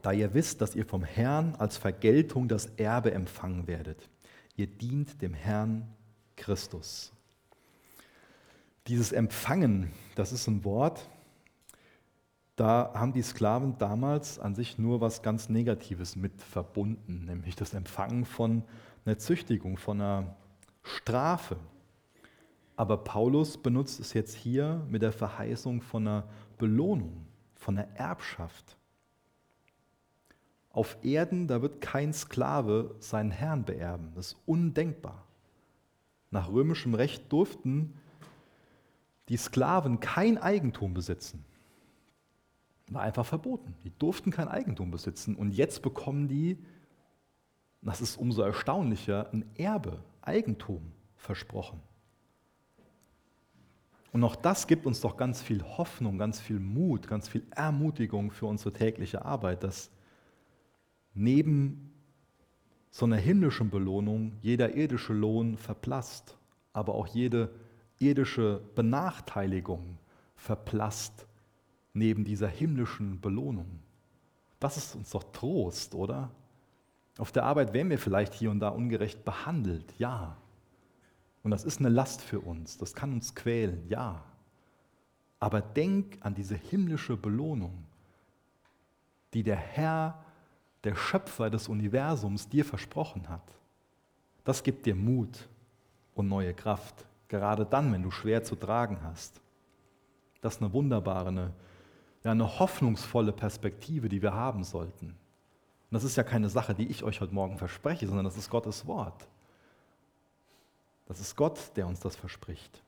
[0.04, 4.10] Da ihr wisst, dass ihr vom Herrn als Vergeltung das Erbe empfangen werdet.
[4.56, 5.88] ihr dient dem Herrn
[6.36, 7.12] Christus.
[8.88, 11.10] Dieses Empfangen, das ist ein Wort,
[12.58, 17.76] da haben die Sklaven damals an sich nur was ganz Negatives mit verbunden, nämlich das
[17.76, 18.64] Empfangen von
[19.06, 20.36] einer Züchtigung, von einer
[20.82, 21.58] Strafe.
[22.76, 26.28] Aber Paulus benutzt es jetzt hier mit der Verheißung von einer
[26.58, 28.76] Belohnung, von einer Erbschaft.
[30.72, 34.14] Auf Erden, da wird kein Sklave seinen Herrn beerben.
[34.16, 35.28] Das ist undenkbar.
[36.32, 37.94] Nach römischem Recht durften
[39.30, 41.46] die Sklaven kein Eigentum besitzen.
[42.90, 43.76] War einfach verboten.
[43.84, 45.36] Die durften kein Eigentum besitzen.
[45.36, 46.58] Und jetzt bekommen die,
[47.82, 51.82] das ist umso erstaunlicher, ein Erbe, Eigentum versprochen.
[54.14, 58.32] Und auch das gibt uns doch ganz viel Hoffnung, ganz viel Mut, ganz viel Ermutigung
[58.32, 59.92] für unsere tägliche Arbeit, dass
[61.14, 61.92] neben
[62.90, 66.38] so einer himmlischen Belohnung jeder irdische Lohn verblasst,
[66.74, 67.54] aber auch jede
[68.00, 69.98] irdische Benachteiligung
[70.36, 71.28] verblasst
[71.98, 73.80] neben dieser himmlischen Belohnung.
[74.60, 76.32] Das ist uns doch Trost, oder?
[77.18, 80.38] Auf der Arbeit werden wir vielleicht hier und da ungerecht behandelt, ja.
[81.44, 84.24] Und das ist eine Last für uns, das kann uns quälen, ja.
[85.40, 87.86] Aber denk an diese himmlische Belohnung,
[89.34, 90.24] die der Herr,
[90.84, 93.44] der Schöpfer des Universums dir versprochen hat.
[94.44, 95.48] Das gibt dir Mut
[96.16, 99.42] und neue Kraft, gerade dann, wenn du schwer zu tragen hast.
[100.42, 101.54] Das ist eine wunderbare, eine
[102.28, 105.06] ja, eine hoffnungsvolle Perspektive, die wir haben sollten.
[105.06, 105.16] Und
[105.92, 108.86] das ist ja keine Sache, die ich euch heute Morgen verspreche, sondern das ist Gottes
[108.86, 109.30] Wort.
[111.06, 112.84] Das ist Gott, der uns das verspricht.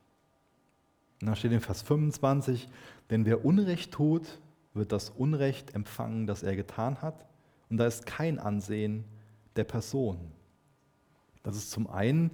[1.22, 2.68] Und da steht in Vers 25,
[3.08, 4.40] denn wer Unrecht tut,
[4.74, 7.24] wird das Unrecht empfangen, das er getan hat.
[7.70, 9.06] Und da ist kein Ansehen
[9.56, 10.18] der Person.
[11.42, 12.30] Das ist zum einen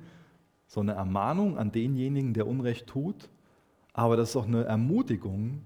[0.67, 3.29] so eine Ermahnung an denjenigen, der Unrecht tut,
[3.93, 5.63] aber das ist auch eine Ermutigung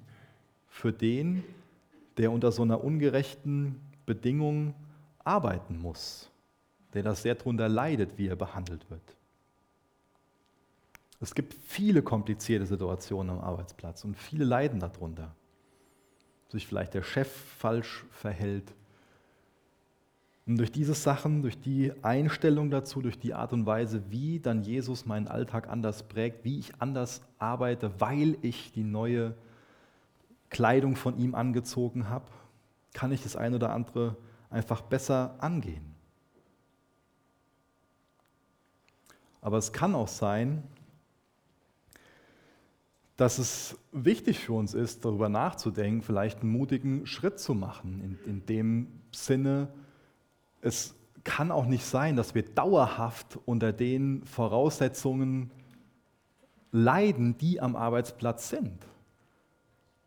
[0.71, 1.45] für den,
[2.17, 4.75] der unter so einer ungerechten Bedingung
[5.25, 6.31] arbeiten muss,
[6.95, 9.03] der das sehr darunter leidet, wie er behandelt wird.
[11.21, 15.35] Es gibt viele komplizierte Situationen am Arbeitsplatz und viele leiden darunter.
[16.49, 18.73] Sich vielleicht der Chef falsch verhält.
[20.47, 24.63] Und durch diese Sachen, durch die Einstellung dazu, durch die Art und Weise, wie dann
[24.63, 29.35] Jesus meinen Alltag anders prägt, wie ich anders arbeite, weil ich die neue
[30.51, 32.27] Kleidung von ihm angezogen habe,
[32.93, 34.17] kann ich das eine oder andere
[34.51, 35.95] einfach besser angehen.
[39.41, 40.63] Aber es kann auch sein,
[43.17, 48.01] dass es wichtig für uns ist, darüber nachzudenken, vielleicht einen mutigen Schritt zu machen.
[48.25, 49.69] In, in dem Sinne,
[50.63, 55.51] es kann auch nicht sein, dass wir dauerhaft unter den Voraussetzungen
[56.73, 58.87] leiden, die am Arbeitsplatz sind.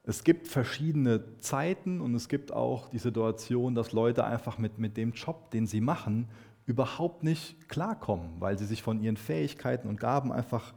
[0.06, 4.98] Es gibt verschiedene Zeiten und es gibt auch die Situation, dass Leute einfach mit, mit
[4.98, 6.28] dem Job, den sie machen,
[6.66, 10.74] überhaupt nicht klarkommen, weil sie sich von ihren Fähigkeiten und Gaben einfach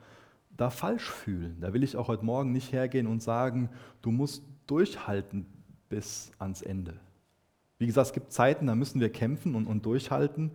[0.57, 1.57] da falsch fühlen.
[1.61, 3.68] Da will ich auch heute Morgen nicht hergehen und sagen,
[4.01, 5.47] du musst durchhalten
[5.89, 6.95] bis ans Ende.
[7.79, 10.53] Wie gesagt, es gibt Zeiten, da müssen wir kämpfen und, und durchhalten,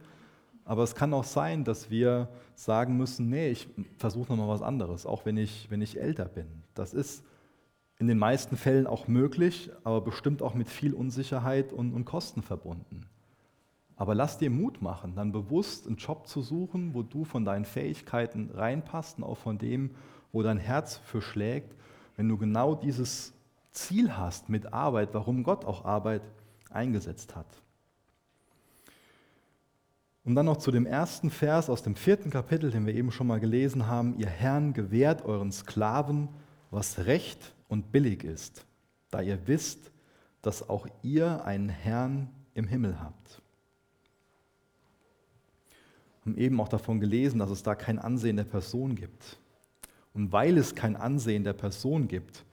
[0.64, 3.68] aber es kann auch sein, dass wir sagen müssen, nee, ich
[3.98, 6.48] versuche nochmal was anderes, auch wenn ich, wenn ich älter bin.
[6.74, 7.24] Das ist
[8.02, 12.42] in den meisten Fällen auch möglich, aber bestimmt auch mit viel Unsicherheit und, und Kosten
[12.42, 13.06] verbunden.
[13.96, 17.64] Aber lass dir Mut machen, dann bewusst einen Job zu suchen, wo du von deinen
[17.64, 19.92] Fähigkeiten reinpasst und auch von dem,
[20.32, 21.76] wo dein Herz für schlägt,
[22.18, 23.34] wenn du genau dieses
[23.70, 26.24] Ziel hast mit Arbeit, warum Gott auch Arbeit
[26.72, 27.46] eingesetzt hat.
[30.26, 33.28] Und dann noch zu dem ersten Vers aus dem vierten Kapitel, den wir eben schon
[33.28, 34.18] mal gelesen haben.
[34.18, 36.30] Ihr Herrn gewährt euren Sklaven,
[36.72, 38.66] was recht und billig ist,
[39.12, 39.92] da ihr wisst,
[40.42, 43.42] dass auch ihr einen Herrn im Himmel habt.
[46.24, 49.40] Wir haben eben auch davon gelesen, dass es da kein Ansehen der Person gibt.
[50.14, 52.44] Und weil es kein Ansehen der Person gibt,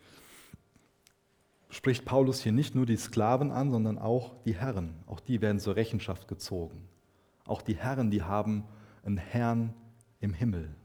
[1.69, 4.95] spricht Paulus hier nicht nur die Sklaven an, sondern auch die Herren.
[5.07, 6.89] Auch die werden zur Rechenschaft gezogen.
[7.45, 8.63] Auch die Herren, die haben
[9.03, 9.75] einen Herrn
[10.21, 10.77] im Himmel.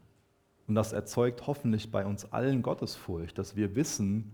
[0.67, 4.31] Und das erzeugt hoffentlich bei uns allen Gottesfurcht, dass wir wissen,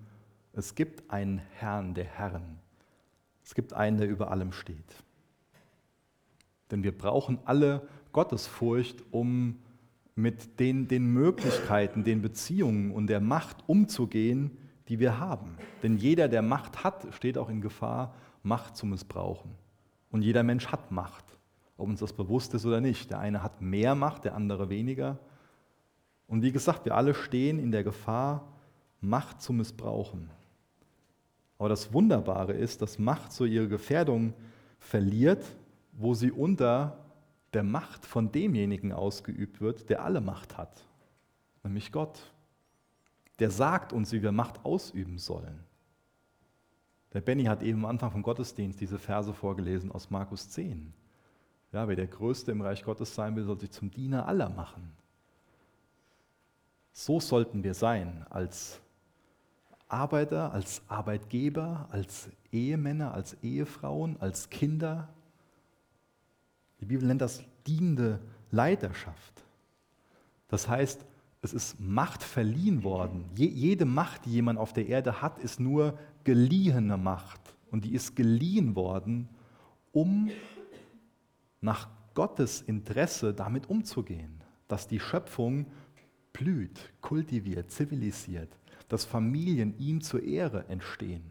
[0.54, 2.60] es gibt einen Herrn der Herren.
[3.44, 5.04] Es gibt einen, der über allem steht.
[6.70, 9.60] Denn wir brauchen alle Gottesfurcht, um
[10.16, 14.58] mit den, den Möglichkeiten, den Beziehungen und der Macht umzugehen,
[14.88, 15.58] die wir haben.
[15.82, 18.14] Denn jeder, der Macht hat, steht auch in Gefahr,
[18.44, 19.52] Macht zu missbrauchen.
[20.12, 21.26] Und jeder Mensch hat Macht.
[21.78, 23.10] ob uns das bewusst ist oder nicht.
[23.10, 25.18] Der eine hat mehr Macht, der andere weniger.
[26.30, 28.48] Und wie gesagt, wir alle stehen in der Gefahr,
[29.02, 30.30] Macht zu missbrauchen.
[31.58, 34.34] Aber das Wunderbare ist, dass Macht so ihre Gefährdung
[34.80, 35.44] verliert,
[35.92, 36.98] wo sie unter
[37.54, 40.84] der Macht von demjenigen ausgeübt wird, der alle Macht hat,
[41.64, 42.20] nämlich Gott.
[43.40, 45.64] Der sagt uns, wie wir Macht ausüben sollen.
[47.14, 50.94] Der Benny hat eben am Anfang vom Gottesdienst diese Verse vorgelesen aus Markus 10.
[51.72, 54.92] Ja, wer der Größte im Reich Gottes sein will, soll sich zum Diener aller machen.
[57.00, 58.82] So sollten wir sein als
[59.88, 65.08] Arbeiter, als Arbeitgeber, als Ehemänner, als Ehefrauen, als Kinder.
[66.82, 68.20] Die Bibel nennt das dienende
[68.52, 69.46] Leiterschaft.
[70.50, 71.06] Das heißt,
[71.42, 73.30] es ist Macht verliehen worden.
[73.34, 77.40] jede Macht, die jemand auf der Erde hat, ist nur geliehene Macht.
[77.72, 79.30] Und die ist geliehen worden,
[79.94, 80.32] um
[81.62, 85.66] nach Gottes Interesse damit umzugehen, dass die Schöpfung
[86.34, 88.50] blüht, kultiviert, zivilisiert,
[88.88, 91.24] dass Familien ihm zur Ehre entstehen.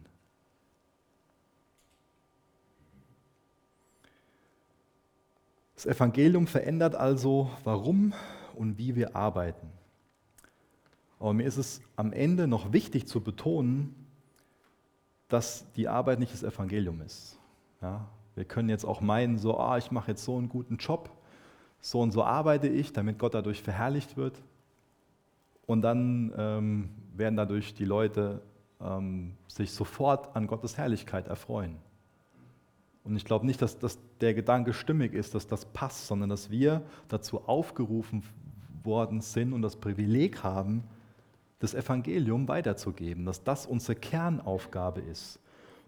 [5.75, 8.13] Das Evangelium verändert also, warum
[8.55, 9.71] und wie wir arbeiten.
[11.19, 13.95] Aber mir ist es am Ende noch wichtig zu betonen,
[15.29, 17.37] dass die Arbeit nicht das Evangelium ist.
[17.81, 21.11] Ja, wir können jetzt auch meinen, so, ah, ich mache jetzt so einen guten Job,
[21.79, 24.41] so und so arbeite ich, damit Gott dadurch verherrlicht wird.
[25.69, 28.41] Und dann ähm, werden dadurch die Leute
[28.81, 31.75] ähm, sich sofort an Gottes Herrlichkeit erfreuen.
[33.03, 36.49] Und ich glaube nicht, dass, dass der Gedanke stimmig ist, dass das passt, sondern dass
[36.49, 38.23] wir dazu aufgerufen
[38.83, 40.85] worden sind und das Privileg haben,
[41.59, 45.39] das Evangelium weiterzugeben, dass das unsere Kernaufgabe ist.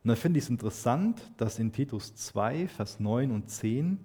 [0.03, 3.97] Und da finde ich es interessant, dass in Titus 2, Vers 9 und 10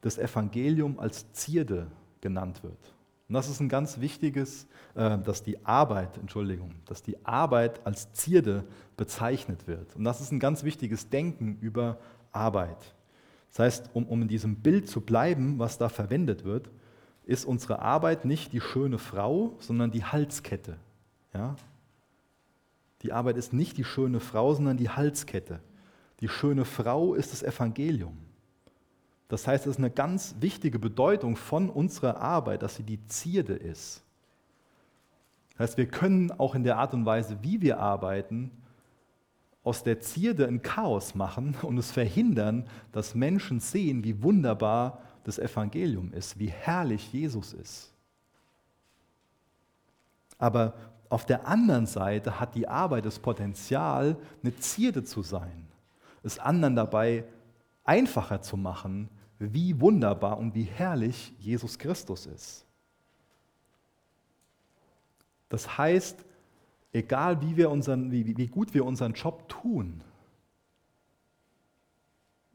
[0.00, 1.88] das Evangelium als Zierde
[2.22, 2.94] genannt wird.
[3.28, 8.12] Und das ist ein ganz wichtiges, äh, dass die Arbeit, Entschuldigung, dass die Arbeit als
[8.12, 8.64] Zierde
[8.96, 9.94] bezeichnet wird.
[9.96, 11.98] Und das ist ein ganz wichtiges Denken über
[12.32, 12.94] Arbeit.
[13.50, 16.70] Das heißt, um, um in diesem Bild zu bleiben, was da verwendet wird,
[17.24, 20.78] ist unsere Arbeit nicht die schöne Frau, sondern die Halskette.
[21.34, 21.56] Ja?
[23.02, 25.60] Die Arbeit ist nicht die schöne Frau, sondern die Halskette.
[26.20, 28.16] Die schöne Frau ist das Evangelium.
[29.28, 33.54] Das heißt, es ist eine ganz wichtige Bedeutung von unserer Arbeit, dass sie die Zierde
[33.54, 34.02] ist.
[35.52, 38.50] Das heißt, wir können auch in der Art und Weise, wie wir arbeiten,
[39.64, 45.38] aus der Zierde ein Chaos machen und es verhindern, dass Menschen sehen, wie wunderbar das
[45.38, 47.92] Evangelium ist, wie herrlich Jesus ist.
[50.38, 50.74] Aber
[51.10, 55.66] auf der anderen Seite hat die Arbeit das Potenzial, eine Zierde zu sein,
[56.22, 57.24] es anderen dabei
[57.84, 62.64] einfacher zu machen, wie wunderbar und wie herrlich Jesus Christus ist.
[65.48, 66.24] Das heißt,
[66.92, 70.02] egal wie, wir unseren, wie, wie gut wir unseren Job tun,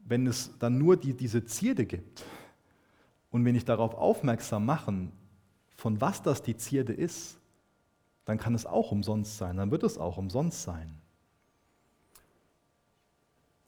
[0.06, 2.24] wenn es dann nur die, diese Zierde gibt
[3.30, 5.12] und wir nicht darauf aufmerksam machen,
[5.76, 7.38] von was das die Zierde ist,
[8.26, 11.00] dann kann es auch umsonst sein, dann wird es auch umsonst sein.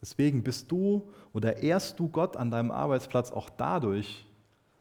[0.06, 4.24] Deswegen bist du oder ehrst du Gott an deinem Arbeitsplatz auch dadurch,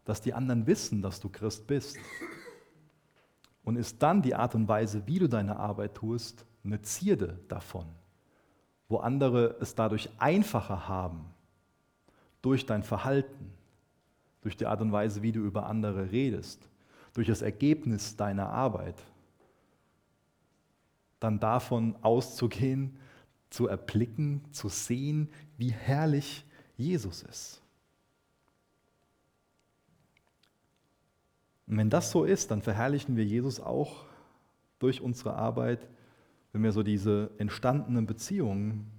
[0.03, 1.97] dass die anderen wissen, dass du Christ bist.
[3.63, 7.87] Und ist dann die Art und Weise, wie du deine Arbeit tust, eine Zierde davon,
[8.87, 11.25] wo andere es dadurch einfacher haben,
[12.43, 13.51] durch dein Verhalten,
[14.41, 16.69] durch die Art und Weise, wie du über andere redest,
[17.15, 18.97] durch das Ergebnis deiner Arbit
[21.19, 22.99] dann davon auszugehen,
[23.55, 26.45] zu erblicken, zu sehen, wie herrlich
[26.75, 27.61] Jesus ist.
[31.65, 34.03] Und wenn das so ist, dann verherrlichen wir Jesus auch
[34.77, 35.87] durch unsere Arbeit,
[36.51, 38.91] wenn wir so diese entstandenen Beziehungen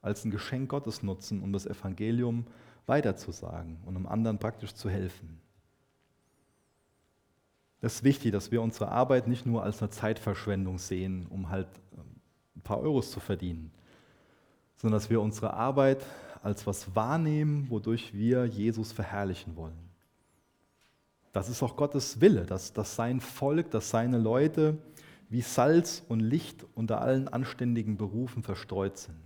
[0.00, 2.46] als ein Geschenk Gottes nutzen, um das Evangelium
[2.86, 5.42] weiterzusagen und um anderen praktisch zu helfen.
[7.82, 11.68] Es ist wichtig, dass wir unsere Arbeit nicht nur als eine Zeitverschwendung sehen, um halt
[11.92, 12.16] ähm,
[12.56, 13.72] ein paar Euros zu verdienen,
[14.80, 16.02] sondern dass wir unsere Arbeit
[16.42, 19.76] als was wahrnehmen, wodurch wir Jesus verherrlichen wollen.
[21.32, 24.78] Das ist auch Gottes Wille, dass, dass sein Volk, dass seine Leute
[25.28, 29.18] wie Salz und Licht unter allen anständigen Berufen verstreut sind.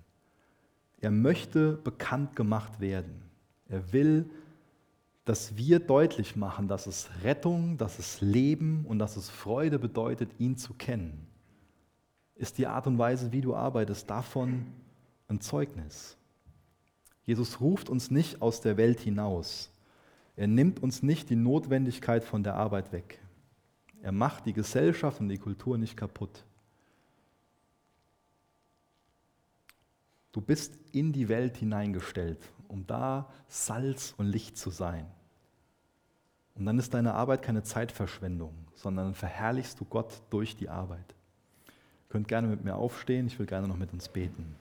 [1.00, 3.22] Er möchte bekannt gemacht werden.
[3.68, 4.28] Er will,
[5.24, 10.30] dass wir deutlich machen, dass es Rettung, dass es Leben und dass es Freude bedeutet,
[10.38, 11.28] ihn zu kennen,
[12.34, 14.66] ist die Art und Weise, wie du arbeitest, davon
[15.28, 16.16] ein Zeugnis.
[17.24, 19.70] Jesus ruft uns nicht aus der Welt hinaus.
[20.36, 23.20] Er nimmt uns nicht die Notwendigkeit von der Arbeit weg.
[24.02, 26.44] Er macht die Gesellschaft und die Kultur nicht kaputt.
[30.32, 35.06] Du bist in die Welt hineingestellt, um da Salz und Licht zu sein.
[36.56, 41.14] Und dann ist deine Arbeit keine Zeitverschwendung, sondern verherrlichst du Gott durch die Arbeit.
[41.66, 44.56] Ihr könnt gerne mit mir aufstehen, ich will gerne noch mit uns beten.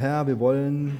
[0.00, 0.96] Herr, wir wollen